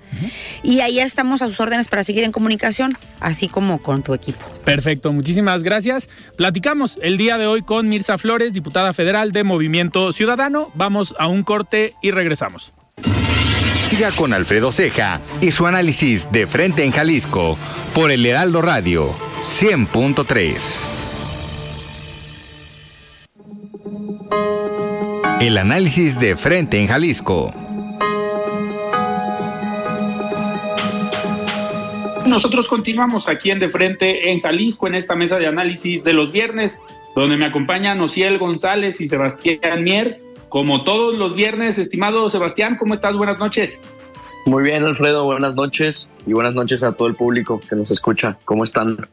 [0.62, 4.45] Y ahí estamos a sus órdenes para seguir en comunicación, así como con tu equipo.
[4.65, 6.09] Perfecto, muchísimas gracias.
[6.37, 10.71] Platicamos el día de hoy con Mirza Flores, diputada federal de Movimiento Ciudadano.
[10.75, 12.75] Vamos a un corte y regresamos.
[13.89, 17.57] Siga con Alfredo Ceja y su análisis de frente en Jalisco
[17.95, 20.97] por el Heraldo Radio 100.3.
[25.38, 27.53] El análisis de frente en Jalisco.
[32.25, 36.33] Nosotros continuamos aquí en De Frente en Jalisco, en esta mesa de análisis de los
[36.33, 36.81] viernes,
[37.14, 40.20] donde me acompañan Ociel González y Sebastián Mier.
[40.49, 43.14] Como todos los viernes, estimado Sebastián, ¿cómo estás?
[43.14, 43.83] Buenas noches.
[44.46, 48.38] Muy bien, Alfredo, buenas noches y buenas noches a todo el público que nos escucha.
[48.46, 49.07] ¿Cómo están?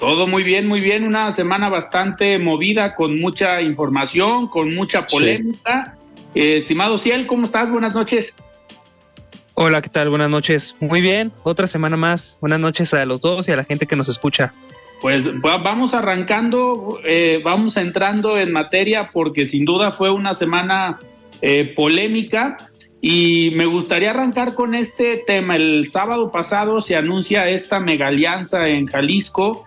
[0.00, 1.06] Todo muy bien, muy bien.
[1.06, 5.94] Una semana bastante movida, con mucha información, con mucha polémica.
[6.34, 7.70] Eh, estimado Ciel, ¿cómo estás?
[7.70, 8.34] Buenas noches.
[9.52, 10.08] Hola, ¿qué tal?
[10.08, 10.74] Buenas noches.
[10.80, 12.38] Muy bien, otra semana más.
[12.40, 14.54] Buenas noches a los dos y a la gente que nos escucha.
[15.02, 20.98] Pues vamos arrancando, eh, vamos entrando en materia porque sin duda fue una semana
[21.42, 22.56] eh, polémica
[23.02, 25.56] y me gustaría arrancar con este tema.
[25.56, 29.66] El sábado pasado se anuncia esta mega alianza en Jalisco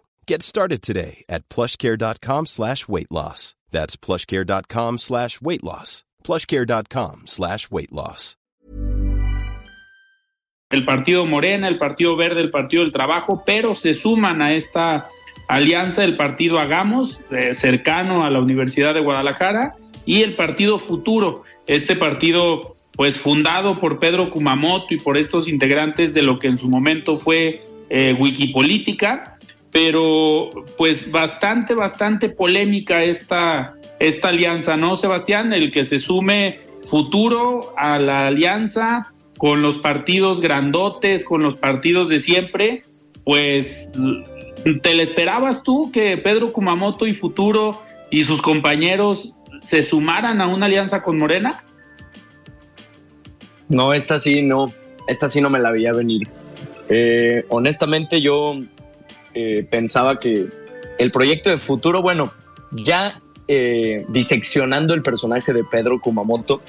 [0.27, 3.55] Get started today at plushcare.com slash weight loss.
[3.71, 6.03] That's plushcare.com slash weight loss.
[6.23, 8.37] Plushcare.com slash weight loss.
[10.69, 15.09] El Partido Morena, el Partido Verde, el Partido del Trabajo, pero se suman a esta
[15.49, 21.43] alianza el Partido Hagamos, eh, cercano a la Universidad de Guadalajara, y el Partido Futuro,
[21.67, 26.57] este partido pues fundado por Pedro Kumamoto y por estos integrantes de lo que en
[26.57, 29.30] su momento fue eh, Wikipolítica,
[29.71, 35.53] pero pues bastante, bastante polémica esta, esta alianza, ¿no, Sebastián?
[35.53, 39.07] El que se sume futuro a la alianza
[39.37, 42.83] con los partidos grandotes, con los partidos de siempre,
[43.23, 43.93] pues
[44.81, 50.47] ¿te le esperabas tú que Pedro Kumamoto y Futuro y sus compañeros se sumaran a
[50.47, 51.63] una alianza con Morena?
[53.69, 54.71] No, esta sí no,
[55.07, 56.27] esta sí no me la veía venir.
[56.89, 58.59] Eh, honestamente yo
[59.33, 60.47] eh, pensaba que
[60.97, 62.31] el proyecto de futuro, bueno,
[62.71, 66.61] ya eh, diseccionando el personaje de Pedro Kumamoto,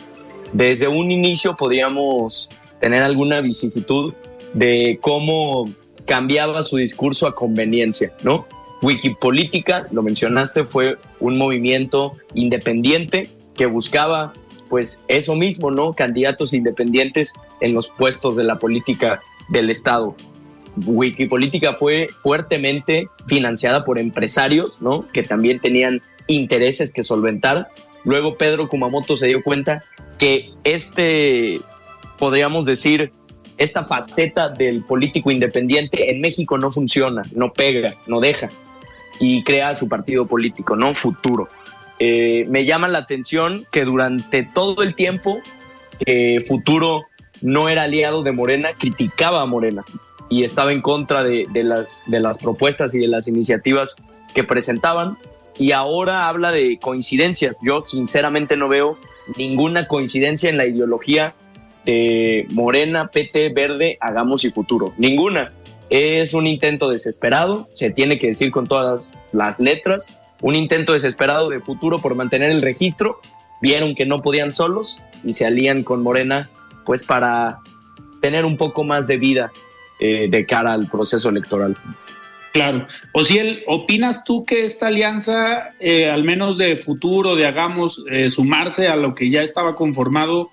[0.52, 2.48] desde un inicio podíamos
[2.80, 4.12] tener alguna vicisitud
[4.54, 5.68] de cómo
[6.06, 8.46] cambiaba su discurso a conveniencia, ¿no?
[8.82, 14.32] Wikipolítica, lo mencionaste, fue un movimiento independiente que buscaba
[14.68, 15.92] pues eso mismo, ¿no?
[15.92, 19.20] Candidatos independientes en los puestos de la política
[19.50, 20.16] del Estado.
[20.76, 25.06] Wikipolítica fue fuertemente financiada por empresarios, ¿no?
[25.12, 27.70] Que también tenían intereses que solventar.
[28.04, 29.84] luego Pedro Kumamoto se dio cuenta
[30.18, 31.60] que este,
[32.18, 33.12] podríamos decir,
[33.58, 38.48] esta faceta del político independiente en México no funciona, no pega, no deja
[39.20, 40.94] y crea su partido político, ¿no?
[40.94, 41.48] Futuro.
[41.98, 45.40] Eh, me llama la atención que durante todo el tiempo
[46.48, 47.02] Futuro
[47.42, 49.84] no era aliado de Morena, criticaba a Morena
[50.32, 53.96] y estaba en contra de, las, las propuestas y de las iniciativas
[54.32, 55.18] que presentaban
[55.58, 57.54] y ahora habla de coincidencias.
[57.60, 58.96] Yo sinceramente no veo
[59.36, 61.34] ninguna coincidencia en la ideología
[61.84, 64.94] de Morena, PT, Verde, Hagamos y Futuro.
[64.96, 65.52] Ninguna.
[65.90, 71.50] Es un intento desesperado, se tiene que decir con todas las letras, un intento desesperado
[71.50, 73.20] de futuro por mantener el registro.
[73.60, 76.48] Vieron que no podían solos y se alían con Morena,
[76.86, 77.58] pues para
[78.22, 79.52] tener un poco más de vida
[80.04, 81.76] eh, de cara al proceso electoral.
[82.52, 82.88] Claro.
[83.12, 88.02] O si él, ¿opinas tú que esta alianza, eh, al menos de futuro, de hagamos,
[88.10, 90.50] eh, sumarse a lo que ya estaba conformado,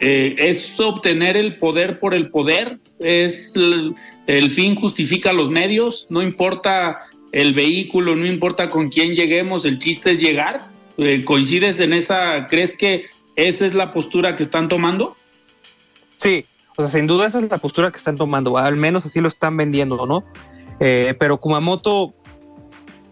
[0.00, 2.78] es obtener el poder por el poder?
[2.98, 6.06] ¿Es el, fin justifica los medios?
[6.08, 7.00] ¿No importa
[7.32, 10.70] el vehículo, no importa con quién lleguemos, el chiste es llegar?
[11.26, 12.46] ¿Coincides en esa?
[12.46, 13.04] ¿Crees que
[13.36, 15.18] esa es la postura que están tomando?
[16.14, 19.20] Sí, o sea, sin duda esa es la postura que están tomando, al menos así
[19.20, 20.24] lo están vendiendo, ¿no?
[20.78, 22.14] Eh, pero Kumamoto,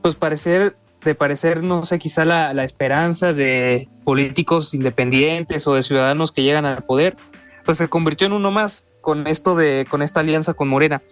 [0.03, 6.33] pues parecer, de parecer, no sé, quizá la, esperanza de políticos independientes o de ciudadanos
[6.33, 7.17] que llegan al poder,
[7.65, 11.03] pues se convirtió en uno más con esto de, con esta alianza con Morena.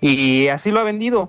[0.00, 1.28] Y así lo ha vendido.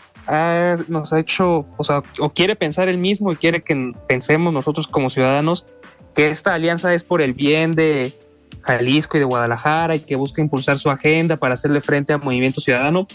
[0.88, 4.88] nos ha hecho, o sea, o quiere pensar él mismo y quiere que pensemos nosotros
[4.88, 5.66] como ciudadanos
[6.13, 8.13] que esta alianza es por el bien de,
[8.62, 12.62] Jalisco y de Guadalajara y que busca impulsar su agenda para hacerle frente al movimiento
[12.62, 13.08] ciudadano.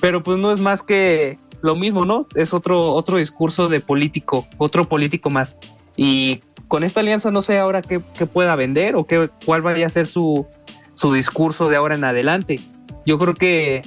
[0.00, 2.26] Pero pues no es más que lo mismo, ¿no?
[2.34, 5.56] Es otro, otro discurso de político, otro político más.
[5.96, 9.90] Y con esta alianza no sé ahora qué, pueda vender o qué, cuál vaya a
[9.90, 10.46] ser su,
[10.94, 12.60] su discurso de ahora en adelante.
[13.04, 13.82] Yo creo que,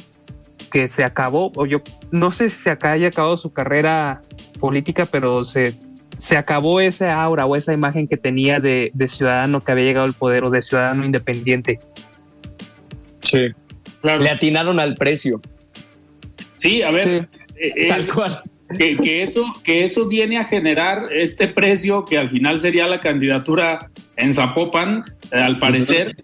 [0.72, 4.22] que se acabó, o yo no sé si se haya acabado su carrera
[4.60, 5.78] política, pero se
[6.22, 10.14] se acabó esa aura o esa imagen que tenía de, ciudadano que había llegado al
[10.14, 11.80] poder o de ciudadano independiente.
[13.22, 13.48] Sí,
[14.04, 15.42] Le atinaron al precio.
[16.58, 17.28] Sí, a ver.
[17.56, 18.44] Eh, eh, Tal cual.
[18.78, 23.90] Que, eso, que eso viene a generar este precio que al final sería la candidatura
[24.16, 26.24] en Zapopan, eh, al parecer.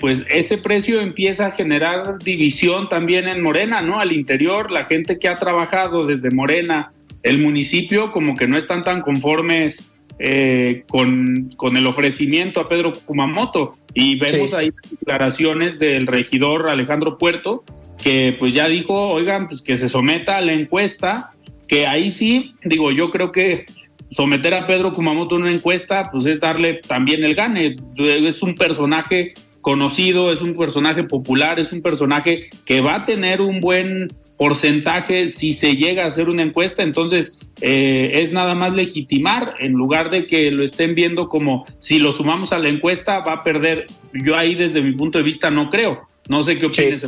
[0.00, 4.00] pues ese precio empieza a generar división también en Morena, ¿no?
[4.00, 8.82] Al interior, la gente que ha trabajado desde Morena el municipio como que no están
[8.82, 13.76] tan conformes eh, con, el ofrecimiento a Pedro Kumamoto.
[13.94, 17.64] Y vemos ahí declaraciones del regidor Alejandro Puerto,
[18.02, 21.30] que pues ya dijo, oigan, pues que se someta a la encuesta,
[21.66, 23.64] que ahí sí, digo, yo creo que
[24.10, 27.76] someter a Pedro Kumamoto a una encuesta, pues es darle también el gane.
[27.96, 33.40] Es un personaje conocido, es un personaje popular, es un personaje que va a tener
[33.40, 34.08] un buen
[34.40, 39.72] porcentaje si se llega a hacer una encuesta, entonces eh, es nada más legitimar en
[39.72, 43.44] lugar de que lo estén viendo como si lo sumamos a la encuesta va a
[43.44, 43.84] perder.
[44.14, 46.08] Yo ahí desde mi punto de vista no creo.
[46.26, 47.04] No sé qué opinas.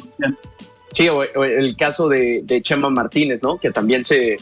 [0.92, 3.56] Sí, o, el caso de, Chema Martínez, ¿no?
[3.56, 4.36] Que también se,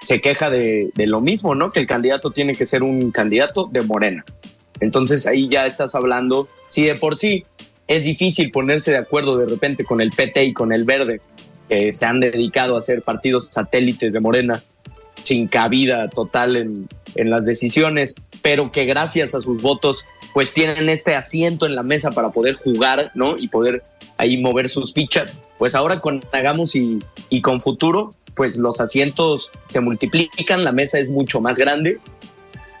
[0.00, 1.70] se queja de, de, lo mismo, ¿no?
[1.70, 4.24] Que el candidato tiene que ser un candidato de Morena.
[4.80, 7.44] Entonces ahí ya estás hablando, si de por sí
[7.88, 11.20] es difícil ponerse de acuerdo de repente con el PT y con el Verde
[11.72, 14.62] que se han dedicado a ser partidos satélites de Morena,
[15.22, 20.04] sin cabida total en, en las decisiones, pero que gracias a sus votos
[20.34, 23.36] pues tienen este asiento en la mesa para poder jugar, ¿no?
[23.38, 23.82] Y poder
[24.18, 25.38] ahí mover sus fichas.
[25.58, 26.98] Pues ahora con Hagamos y,
[27.30, 32.00] y con Futuro, pues los asientos se multiplican, la mesa es mucho más grande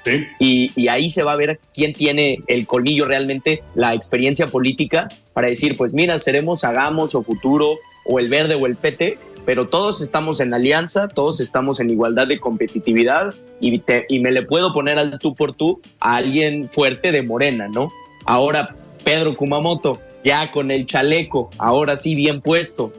[0.04, 0.26] Sí.
[0.40, 5.06] Y, y, ahí se va a ver quién tiene el colmillo realmente, la experiencia política
[5.32, 9.68] para decir, pues mira, seremos Hagamos o Futuro o el verde o el PT, pero
[9.68, 14.72] todos estamos en alianza, todos estamos en igualdad de competitividad y, y me le puedo
[14.72, 17.90] poner al tú por tú a alguien fuerte de Morena, ¿no?
[18.24, 22.92] Ahora Pedro Kumamoto, ya con el chaleco, ahora sí bien puesto,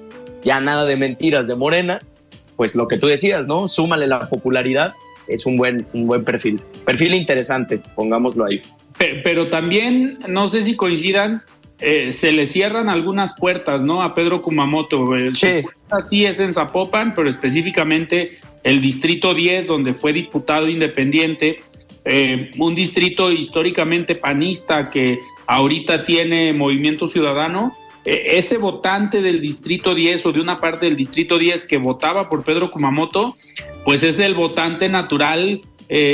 [0.44, 2.00] ya nada de mentiras de Morena,
[2.56, 3.68] pues lo que tú decías, ¿no?
[3.68, 4.94] Súmale la popularidad,
[5.28, 6.62] es un buen, un buen perfil.
[6.86, 8.62] Perfil interesante, pongámoslo ahí.
[9.24, 11.42] Pero también, no sé si coincidan,
[11.80, 14.02] eh, se le cierran algunas puertas, ¿no?
[14.02, 15.16] A Pedro Kumamoto.
[15.18, 16.26] Eh, sí.
[16.26, 21.62] es en Zapopan, pero específicamente el distrito 10, donde fue diputado independiente,
[22.06, 27.76] eh, un distrito históricamente panista que ahorita tiene Movimiento Ciudadano.
[28.06, 32.44] ese votante del distrito 10 o de una parte del distrito 10 que votaba por
[32.44, 33.38] Pedro Kumamoto,
[33.86, 35.62] pues es el votante natural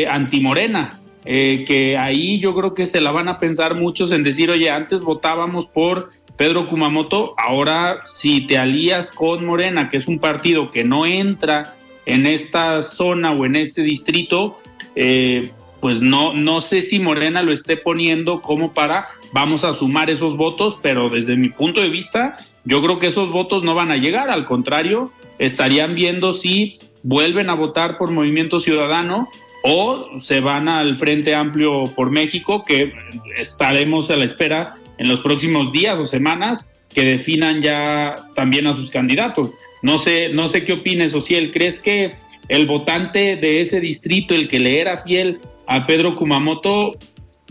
[0.08, 4.50] antimorena eh, que ahí yo creo que se la van a pensar muchos en decir,
[4.50, 10.20] oye, antes votábamos por Pedro Kumamoto, ahora si te alías con Morena, que es un
[10.20, 14.58] partido que no entra en esta zona o en este distrito,
[14.96, 15.52] eh,
[15.82, 20.38] pues no, no sé si Morena lo esté poniendo como para vamos a sumar esos
[20.38, 23.98] votos, pero desde mi punto de vista, yo creo que esos votos no van a
[23.98, 29.30] llegar, al contrario, estarían viendo si vuelven a votar por Movimiento Ciudadano
[29.64, 32.94] o se van al Frente Amplio por México, que
[33.38, 38.76] estaremos a la espera en los próximos días o semanas que definan ya también a
[38.76, 39.52] sus candidatos.
[39.82, 41.52] No sé, no sé qué opines, Ociel.
[41.52, 42.14] ¿Crees que
[42.48, 46.98] el votante de ese distrito, el que le era fiel a Pedro Kumamoto,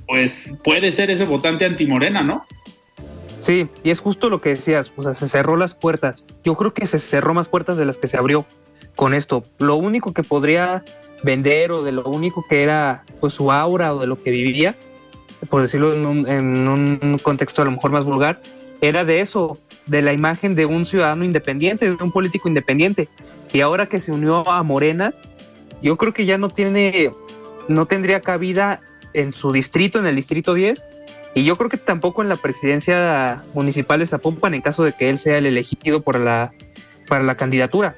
[0.07, 2.45] pues puede ser ese votante antimorena, ¿no?
[3.39, 6.25] Sí, y es justo lo que decías, o sea, se cerró las puertas.
[6.43, 8.45] Yo creo que se cerró más puertas de las que se abrió
[8.97, 9.45] con esto.
[9.59, 10.83] Lo único que podría
[11.23, 14.75] vender o de lo único que era pues su aura o de lo que vivía,
[15.51, 18.41] por decirlo en un, en un contexto a lo mejor más vulgar,
[18.81, 23.09] era de eso, de la imagen de un ciudadano independiente, de un político independiente.
[23.53, 25.13] Y ahora que se unió a Morena,
[25.83, 27.11] yo creo que ya no tiene,
[27.69, 28.81] no tendría cabida
[29.15, 30.85] en su distrito, en el distrito 10,
[31.35, 35.09] y yo creo que tampoco en la presidencia municipal de Zapopan en caso de que
[35.09, 36.53] él sea el elegido la,
[37.07, 37.97] para la candidatura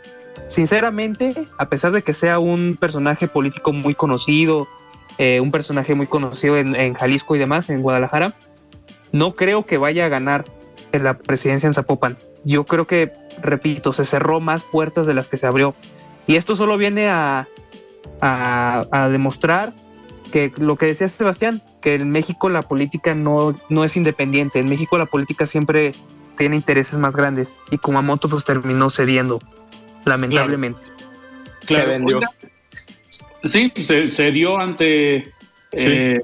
[0.51, 4.69] sinceramente, a pesar de que sea un personaje político muy conocido,
[5.17, 8.35] eh, un personaje muy conocido en, Jalisco y demás, en Guadalajara,
[9.13, 10.45] no creo que vaya a ganar
[10.93, 12.19] en la presidencia en Zapopan.
[12.45, 15.75] Yo creo que, repito, se cerró más puertas de las que se abrió.
[16.27, 17.47] Y esto solo viene a,
[18.21, 19.73] a, demostrar
[20.33, 24.69] que lo que decía Sebastián, que en México la política no, no es independiente, en
[24.69, 25.93] México la política siempre
[26.37, 29.41] tiene intereses más grandes y Kumamoto pues terminó cediendo
[30.05, 30.81] lamentablemente.
[31.67, 32.21] Se vendió.
[33.53, 35.33] Sí, se, dio ante
[35.73, 36.21] eh,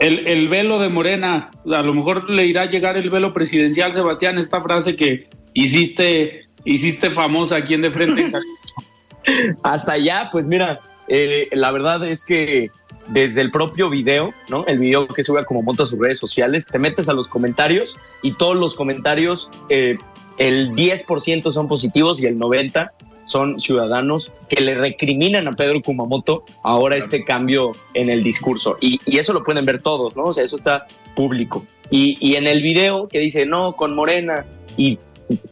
[0.00, 1.50] el, velo de Morena.
[1.66, 6.48] A lo mejor le irá a llegar el velo presidencial, Sebastián, esta frase que hiciste,
[6.64, 8.32] hiciste famosa aquí en De Frente.
[9.62, 12.70] Hasta allá, pues mira, eh, la verdad es que
[13.08, 14.66] desde el propio video, ¿no?
[14.66, 18.32] El video que sube como monta sus redes sociales, te metes a los comentarios y
[18.32, 19.96] todos los comentarios, eh,
[20.36, 22.90] el 10% son positivos y el 90%
[23.28, 28.78] son ciudadanos que le recriminan a Pedro Kumamoto ahora este cambio en el discurso.
[28.80, 30.24] Y, eso lo pueden ver todos, ¿no?
[30.24, 31.64] O sea, eso está público.
[31.90, 34.98] Y, en el video que dice, no, con Morena, y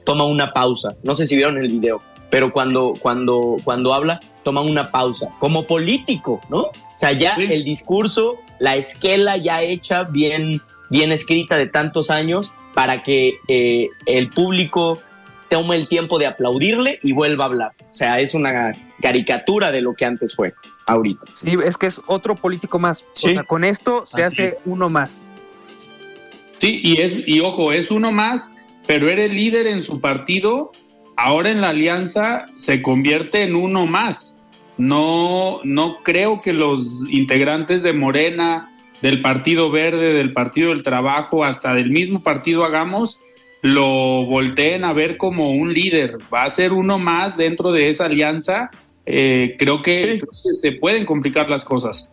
[0.05, 0.97] toma una pausa.
[1.03, 2.01] No sé si vieron el video,
[2.31, 5.29] pero cuando, cuando, cuando habla, toma una pausa.
[5.39, 6.63] Como político, ¿no?
[6.63, 12.55] O sea, ya el discurso, la esquela ya hecha, bien, bien escrita de tantos años,
[12.73, 14.99] para que eh, el público
[15.49, 17.73] toma el tiempo de aplaudirle y vuelva a hablar.
[17.91, 20.55] O sea, es una caricatura de lo que antes fue,
[20.87, 21.27] ahorita.
[21.33, 23.03] Sí, es que es otro político más.
[23.03, 25.19] O sea, con esto se hace uno más.
[26.59, 28.55] Sí, y, es, y ojo, es uno más,
[28.87, 30.73] pero eres líder en su partido,
[31.17, 34.39] ahora en la alianza se convierte en uno más.
[34.79, 38.71] No, no creo que los integrantes de Morena,
[39.03, 43.19] del Partido Verde, del Partido del Trabajo, hasta del mismo partido Hagamos,
[43.63, 48.07] lo volteen a ver como un líder, va a ser uno más dentro de esa
[48.07, 48.71] alianza,
[49.05, 50.21] eh, creo, que,
[50.61, 52.11] se pueden complicar las cosas.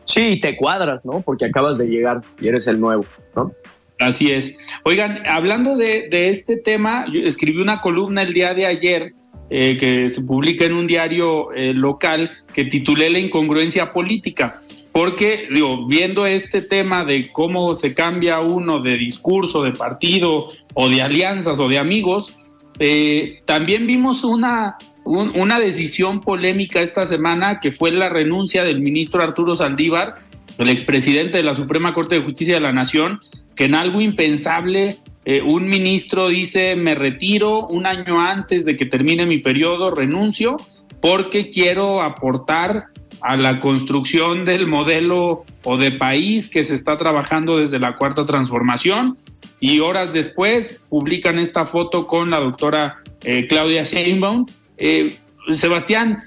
[0.00, 1.20] Sí, te cuadras, ¿no?
[1.20, 3.04] Porque acabas de llegar y eres el nuevo,
[3.36, 3.52] ¿no?
[3.98, 4.56] Así es.
[4.84, 9.12] Oigan, hablando de, este tema, yo escribí una columna el día de ayer
[9.50, 14.62] eh, que se publica en un diario eh, local que titulé La incongruencia política
[14.92, 15.48] porque,
[15.86, 21.58] viendo este tema de cómo se cambia uno de discurso, de partido, o de alianzas,
[21.58, 22.34] o de amigos,
[22.78, 29.22] eh, también vimos una, una decisión polémica esta semana que fue la renuncia del ministro
[29.22, 30.16] Arturo Saldívar,
[30.58, 33.20] el expresidente de la Suprema Corte de Justicia de la Nación,
[33.54, 38.86] que en algo impensable eh, un ministro dice, me retiro un año antes de que
[38.86, 40.56] termine mi periodo, renuncio,
[41.00, 42.86] porque quiero aportar
[43.20, 48.24] a la construcción del modelo o de país que se está trabajando desde la cuarta
[48.26, 49.16] transformación
[49.60, 54.46] y horas después publican esta foto con la doctora eh, Claudia Sheinbaum.
[54.78, 55.16] Eh,
[55.54, 56.22] Sebastián,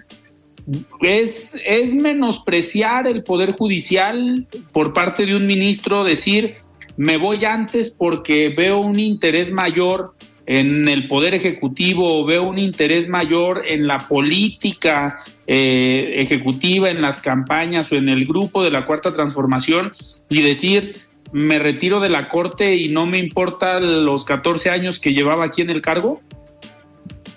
[1.02, 6.56] es, es menospreciar el Poder Judicial por parte de un ministro decir,
[6.96, 10.14] me voy antes porque veo un interés mayor
[10.46, 17.22] en el poder ejecutivo veo un interés mayor en la política eh, ejecutiva, en las
[17.22, 19.92] campañas o en el grupo de la cuarta transformación
[20.30, 20.96] y decir,
[21.34, 25.62] me retiro de la corte y no me importa los 14 años que llevaba aquí
[25.62, 26.22] en el cargo?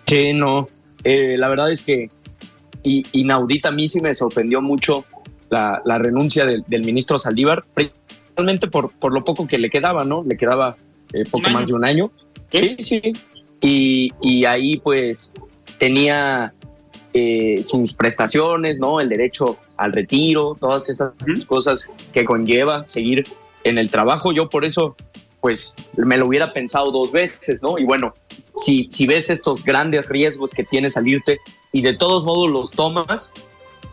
[0.07, 0.69] Sí, no.
[1.03, 2.11] Eh, la verdad es que
[2.85, 5.05] inaudita a mí sí me sorprendió mucho
[5.49, 10.23] la, renuncia del, ministro Saldívar, principalmente por, por lo poco que le quedaba, ¿no?
[10.23, 10.77] Le quedaba
[11.13, 12.13] eh, poco más de un año.
[12.53, 13.01] Sí, sí.
[13.61, 15.33] Y, y ahí pues
[15.79, 16.53] tenía
[17.19, 19.01] eh, sus prestaciones, ¿no?
[19.01, 21.15] El derecho al retiro, todas estas
[21.47, 23.27] cosas que conlleva seguir
[23.65, 24.33] en el trabajo.
[24.35, 24.97] Yo por eso,
[25.41, 27.79] pues, me lo hubiera pensado dos veces, ¿no?
[27.79, 28.13] Y bueno,
[28.55, 31.39] si, si ves estos grandes riesgos que tiene salirte
[31.73, 33.33] y de todos modos los tomas,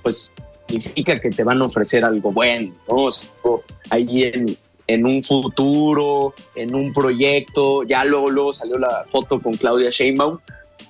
[0.02, 0.34] pues
[0.68, 3.08] significa que te van a ofrecer algo bueno, ¿no?
[3.90, 4.58] ahí en,
[4.88, 10.40] en un futuro, en un proyecto, ya luego, luego salió la foto con Claudia Sheinbaum.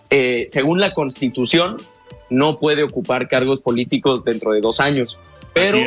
[0.09, 1.77] Eh, según la constitución,
[2.33, 5.19] no puede ocupar cargos políticos dentro de dos años,
[5.53, 5.77] pero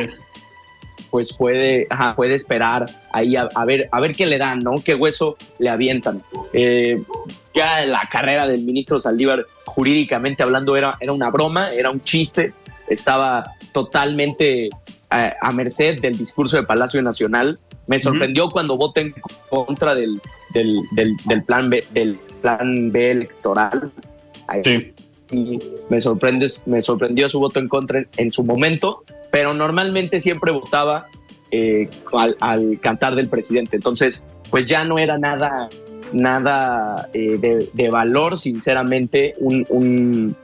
[1.09, 4.75] pues puede, puede esperar ahí a, ver, a ver qué le dan, ¿no?
[4.83, 6.21] Qué hueso le avientan.
[6.53, 7.01] Eh,
[7.55, 12.53] ya la carrera del ministro Saldívar, jurídicamente hablando, era, era una broma, era un chiste,
[12.87, 14.69] estaba totalmente
[15.09, 17.59] a, merced del discurso de Palacio Nacional.
[17.87, 19.15] Me sorprendió cuando voté en
[19.49, 20.21] contra del,
[20.53, 20.81] del,
[21.25, 23.91] del, plan B, del plan B electoral.
[24.63, 24.93] Sí.
[25.31, 25.59] Y
[25.89, 31.07] me, sorprende, me sorprendió su voto en contra en su momento, pero normalmente siempre votaba
[31.51, 31.89] eh,
[32.39, 33.75] al, cantar del presidente.
[33.75, 35.69] Entonces, pues ya no era nada,
[36.13, 40.35] nada eh, de, valor, sinceramente, un, un,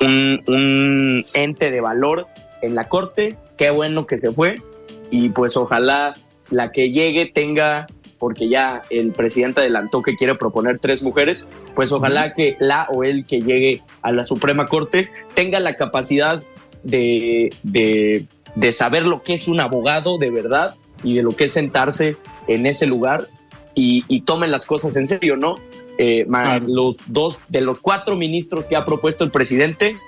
[0.00, 2.26] un, ente de valor
[2.62, 3.36] en la corte.
[3.56, 4.56] Qué bueno que se fue
[5.10, 6.14] y pues ojalá
[6.50, 7.86] la que llegue tenga,
[8.24, 13.04] porque ya el presidente adelantó que quiere proponer tres mujeres, pues ojalá que la o
[13.04, 16.42] él que llegue a la Suprema Corte tenga la capacidad
[16.84, 21.52] de, de, saber lo que es un abogado de verdad y de lo que es
[21.52, 22.16] sentarse
[22.48, 23.28] en ese lugar
[23.74, 25.56] y, y tomen las cosas en serio, ¿no?
[25.98, 26.26] Eh,
[26.66, 29.98] los dos de los cuatro ministros que ha propuesto el presidente,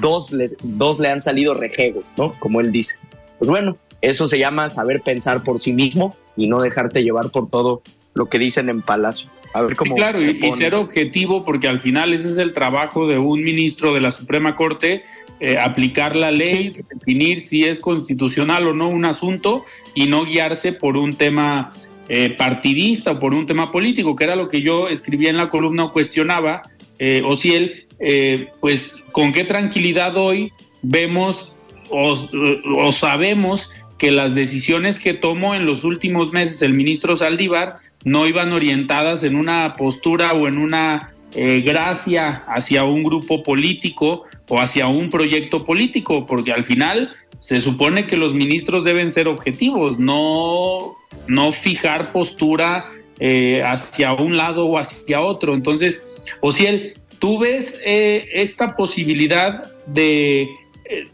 [0.00, 2.38] dos, les, dos le han salido rejegos, ¿no?
[2.38, 3.00] Como él dice.
[3.40, 3.76] Pues bueno,
[4.08, 7.82] eso se llama saber pensar por sí mismo y no dejarte llevar por todo
[8.14, 9.30] lo que dicen en Palacio.
[9.52, 9.94] A ver cómo.
[9.94, 14.00] claro, y, ser objetivo, porque al final ese es el trabajo de un ministro de
[14.00, 15.04] la Suprema Corte,
[15.40, 20.72] eh, aplicar la ley, definir si es constitucional o no un asunto y no guiarse
[20.72, 21.72] por un tema
[22.08, 25.48] eh, partidista o por un tema político, que era lo que yo escribía en la
[25.48, 26.60] columna o cuestionaba,
[26.98, 30.52] eh, o si él, eh, pues, con qué tranquilidad hoy
[30.82, 31.50] vemos
[31.88, 38.26] o, sabemos que las decisiones que tomó en los últimos meses el ministro Saldívar no
[38.26, 44.60] iban orientadas en una postura o en una eh, gracia hacia un grupo político o
[44.60, 49.98] hacia un proyecto político, porque al final se supone que los ministros deben ser objetivos,
[49.98, 50.94] no,
[51.26, 55.54] no fijar postura eh, hacia un lado o hacia otro.
[55.54, 60.48] Entonces, Ociel, ¿tú ves eh, esta posibilidad de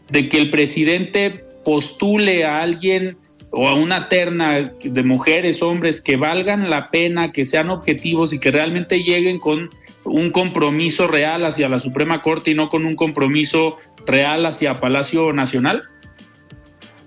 [0.09, 3.17] de que el presidente postule a alguien
[3.51, 8.39] o a una terna de mujeres, hombres que valgan la pena, que sean objetivos y
[8.39, 9.69] que realmente lleguen con
[10.03, 15.33] un compromiso real hacia la Suprema Corte y no con un compromiso real hacia Palacio
[15.33, 15.83] Nacional?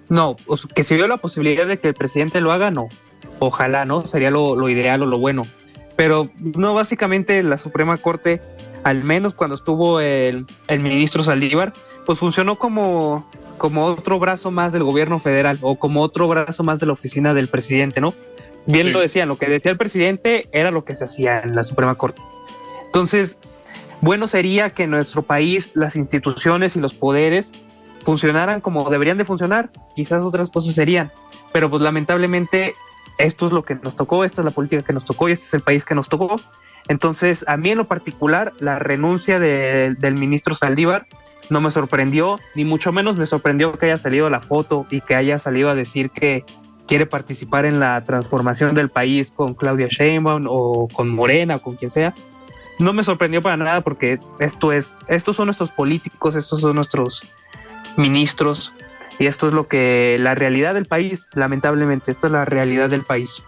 [0.09, 0.37] No,
[0.75, 2.89] que si veo la posibilidad de que el presidente lo haga, no.
[3.39, 4.07] Ojalá, ¿no?
[4.07, 5.47] Sería lo, ideal o lo bueno.
[5.97, 8.43] Pero no, básicamente la Suprema Corte,
[8.85, 11.73] al menos cuando estuvo el, el ministro Saldívar,
[12.05, 13.29] pues funcionó como,
[13.65, 17.33] como otro brazo más del gobierno federal o como otro brazo más de la oficina
[17.33, 18.13] del presidente, ¿no?
[18.67, 21.65] Bien lo decían, lo que decía el presidente era lo que se hacía en la
[21.65, 22.21] Suprema Corte.
[22.85, 23.39] Entonces,
[24.03, 27.53] bueno sería que en nuestro país las instituciones y los poderes
[28.05, 31.11] funcionaran como deberían de funcionar, quizás otras cosas serían,
[31.51, 32.75] pero pues lamentablemente
[33.17, 35.47] esto es lo que nos tocó, esta es la política que nos tocó y este
[35.47, 36.39] es el país que nos tocó.
[36.89, 41.07] Entonces, a mí en lo particular, la renuncia del ministro Saldívar
[41.51, 45.15] no me sorprendió, ni mucho menos me sorprendió que haya salido la foto y que
[45.15, 46.45] haya salido a decir que
[46.87, 51.77] quiere participar en la transformación del país con Claudia Sheinbaum o con Morena o con
[51.77, 52.15] quien sea.
[52.79, 57.23] No me sorprendió para nada porque esto es, estos son nuestros políticos, estos son nuestros
[57.97, 58.73] ministros
[59.19, 63.03] y esto es lo que la realidad del país, lamentablemente, esto es la realidad del
[63.03, 63.43] país.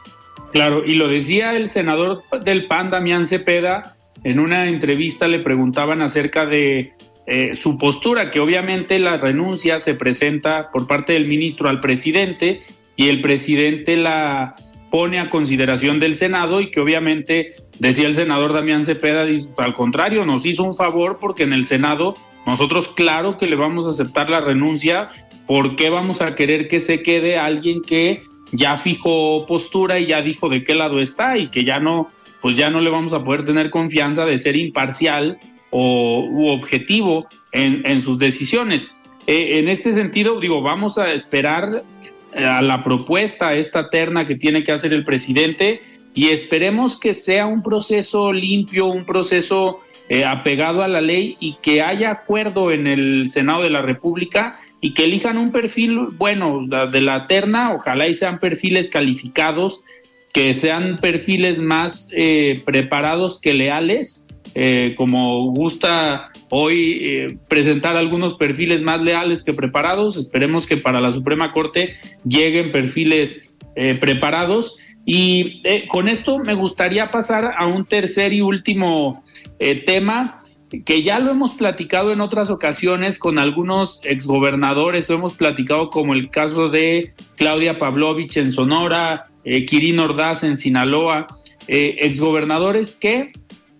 [0.52, 6.02] Claro, y lo decía el senador del PAN, Damián Cepeda, en una entrevista le preguntaban
[6.02, 6.94] acerca de
[7.26, 12.62] eh, su postura, que obviamente la renuncia se presenta por parte del ministro al presidente
[12.94, 14.54] y el presidente la
[14.90, 20.24] pone a consideración del Senado y que obviamente, decía el senador Damián Cepeda, al contrario,
[20.24, 22.16] nos hizo un favor porque en el Senado
[22.46, 25.08] nosotros claro que le vamos a aceptar la renuncia,
[25.48, 28.22] ¿por qué vamos a querer que se quede alguien que
[28.52, 32.08] ya fijó postura y ya dijo de qué lado está y que ya no,
[32.40, 35.38] pues ya no le vamos a poder tener confianza de ser imparcial
[35.70, 38.90] o u objetivo en, sus decisiones.
[39.26, 41.82] eh, en este sentido, digo, vamos a esperar
[42.34, 45.80] eh, a la propuesta, esta terna que tiene que hacer el presidente
[46.14, 51.56] y esperemos que sea un proceso limpio, un proceso eh, apegado a la ley y
[51.62, 56.66] que haya acuerdo en el Senado de la República y que elijan un perfil bueno
[56.66, 59.80] de la terna, ojalá y sean perfiles calificados,
[60.32, 62.08] que sean perfiles más
[62.64, 64.25] preparados que leales,
[64.96, 70.16] como gusta hoy eh, presentar algunos perfiles más leales que preparados.
[70.16, 74.76] Esperemos que para la Suprema Corte lleguen perfiles eh, preparados.
[75.04, 79.22] Y eh, con esto me gustaría pasar a un tercer y último
[79.86, 80.42] tema
[80.84, 86.12] que ya lo hemos platicado en otras ocasiones con algunos exgobernadores, lo hemos platicado como
[86.12, 91.28] el caso de Claudia Pavlovich en Sonora, Kirin Ordaz en Sinaloa,
[91.68, 93.32] exgobernadores que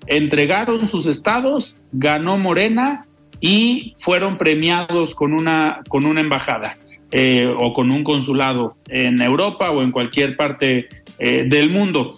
[0.06, 3.06] entregaron sus estados, ganó Morena
[3.40, 6.78] y fueron premiados con una, con una embajada
[7.12, 10.88] eh, o con un consulado en Europa o en cualquier parte
[11.18, 12.14] eh, del mundo.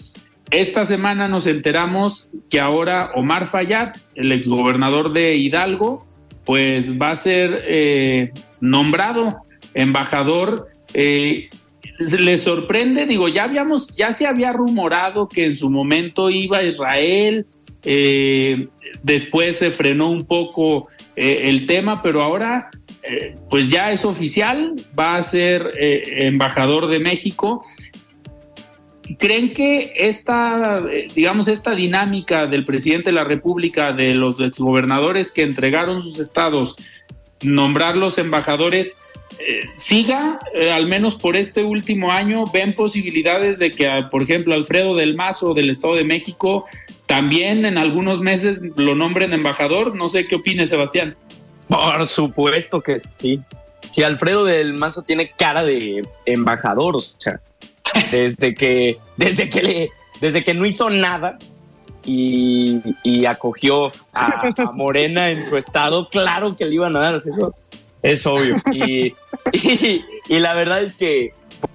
[0.50, 6.06] Esta semana nos enteramos que ahora Omar Fayad, el exgobernador de Hidalgo,
[6.44, 9.42] pues va a ser eh, nombrado
[9.74, 10.68] embajador.
[10.94, 16.62] le sorprende, digo, ya habíamos, ya se había rumorado que en su momento iba a
[16.62, 17.46] Israel,
[17.84, 18.68] eh,
[19.02, 22.70] después se frenó un poco eh, el tema, pero ahora
[23.02, 27.64] eh, pues ya es oficial, va a ser embajador de México.
[29.18, 30.82] ¿Creen que esta,
[31.14, 36.76] digamos, esta dinámica del presidente de la República, de los gobernadores que entregaron sus estados,
[37.42, 38.98] nombrarlos embajadores,
[39.76, 40.38] siga,
[40.72, 45.54] al menos por este último año, ven posibilidades de que, por ejemplo, Alfredo del Mazo
[45.54, 46.66] del Estado de México
[47.08, 49.96] también en algunos meses lo nombren embajador.
[49.96, 51.16] No sé qué opine Sebastián.
[51.66, 53.40] Por supuesto que sí.
[53.90, 57.40] Si Alfredo del Mazo tiene cara de embajador, o sea,
[58.10, 61.38] desde que, desde que le, desde que no hizo nada
[62.04, 67.54] y, acogió a, Morena en su estado, claro que le iban a dar, eso
[68.02, 68.56] es obvio.
[68.72, 71.32] Y, y, la verdad es que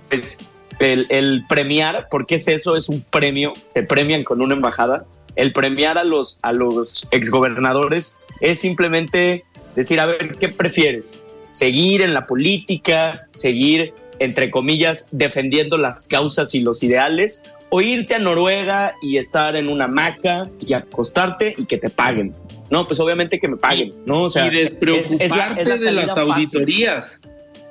[0.09, 0.38] pues,
[0.80, 5.05] el, el, premiar, porque es eso, es un premio, te premian con una embajada,
[5.36, 9.43] el premiar a los, a los exgobernadores es simplemente
[9.76, 11.19] decir, a ver, ¿qué prefieres?
[11.47, 13.28] ¿Seguir en la política?
[13.34, 17.43] ¿Seguir, entre comillas, defendiendo las causas y los ideales?
[17.69, 22.34] ¿O irte a Noruega y estar en una hamaca y acostarte y que te paguen?
[22.74, 24.24] No, pues obviamente que me paguen, ¿no?
[24.24, 27.21] O sea, y despreocuparte de las auditorías.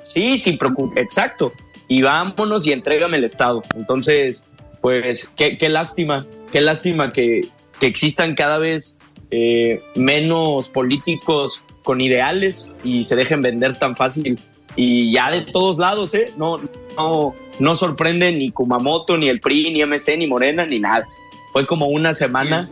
[0.03, 1.51] Sí, sin preocupar, exacto.
[1.89, 3.61] Y vámonos y entrégame el Estado.
[3.75, 4.45] Entonces,
[4.79, 7.41] pues qué, qué lástima qué lástima que,
[7.81, 8.97] existan cada vez
[9.29, 14.39] eh, menos políticos con ideales y se dejen vender tan fácil.
[14.77, 16.31] Y ya de todos lados, ¿eh?
[16.37, 16.59] No,
[16.95, 21.05] no, no sorprende ni Kumamoto, ni el PRI, ni MC, ni Morena, ni nada.
[21.51, 22.69] Fue como una semana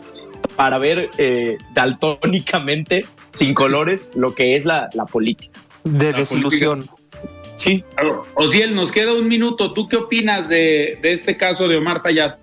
[0.62, 5.60] para ver eh, daltónicamente, sin colores, lo que es la, política.
[5.84, 6.88] De desilusión.
[7.56, 7.84] Sí.
[8.36, 9.74] Osiel, nos queda un minuto.
[9.74, 12.36] ¿Tú qué opinas de, de este caso de Omar Fayad?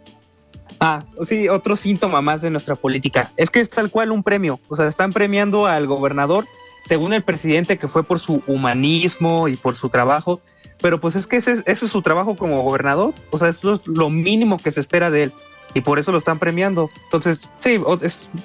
[0.80, 3.30] Ah, sí, otro síntoma más de nuestra política.
[3.36, 4.58] Es que es tal cual un premio.
[4.66, 6.44] O sea, están premiando al gobernador
[6.86, 10.40] según el presidente que fue por su humanismo y por su trabajo.
[10.82, 13.14] Pero pues es que ese, es su trabajo como gobernador.
[13.30, 15.32] O sea, eso es lo mínimo que se espera de él.
[15.74, 16.90] Y por eso lo están premiando.
[17.04, 17.78] Entonces, sí,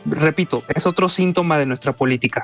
[0.06, 2.44] repito, es otro síntoma de nuestra política.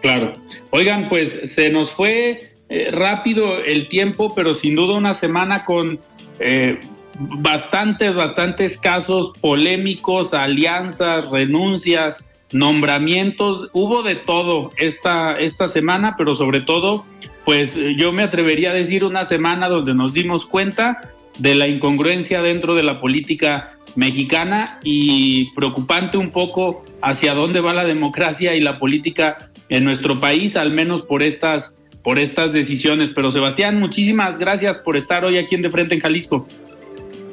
[0.00, 0.32] Claro.
[0.70, 6.00] Oigan, pues se nos fue eh, rápido el tiempo, pero sin duda una semana con
[6.40, 6.80] eh,
[7.18, 16.60] bastantes, bastantes casos polémicos, alianzas, renuncias, nombramientos, hubo de todo esta, esta semana, pero sobre
[16.60, 17.04] todo,
[17.44, 22.42] pues yo me atrevería a decir una semana donde nos dimos cuenta de la incongruencia
[22.42, 28.60] dentro de la política mexicana y preocupante un poco hacia dónde va la democracia y
[28.60, 29.38] la política
[29.68, 33.10] en nuestro país, al menos por estas, por estas decisiones.
[33.10, 36.46] Pero Sebastián, muchísimas gracias por estar hoy aquí en De Frente en Jalisco.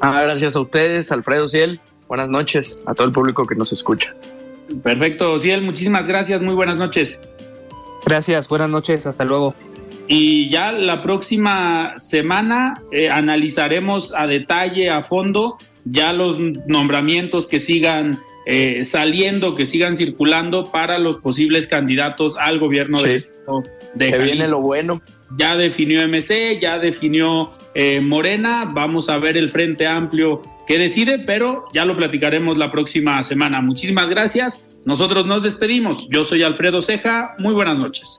[0.00, 1.80] Ah, gracias a ustedes, Alfredo Ciel.
[2.08, 4.14] Buenas noches a todo el público que nos escucha.
[4.82, 7.20] Perfecto, Ciel, muchísimas gracias, muy buenas noches.
[8.06, 9.54] Gracias, buenas noches, hasta luego.
[10.08, 17.60] Y ya la próxima semana eh, analizaremos a detalle, a fondo, ya los nombramientos que
[17.60, 23.26] sigan eh, saliendo, que sigan circulando para los posibles candidatos al gobierno de,
[23.94, 25.02] de viene lo bueno.
[25.36, 28.68] Ya definió MC, ya definió eh, Morena.
[28.72, 33.60] Vamos a ver el Frente Amplio que decide, pero ya lo platicaremos la próxima semana.
[33.60, 34.68] Muchísimas gracias.
[34.84, 36.08] Nosotros nos despedimos.
[36.08, 37.34] Yo soy Alfredo Ceja.
[37.38, 38.18] Muy buenas noches.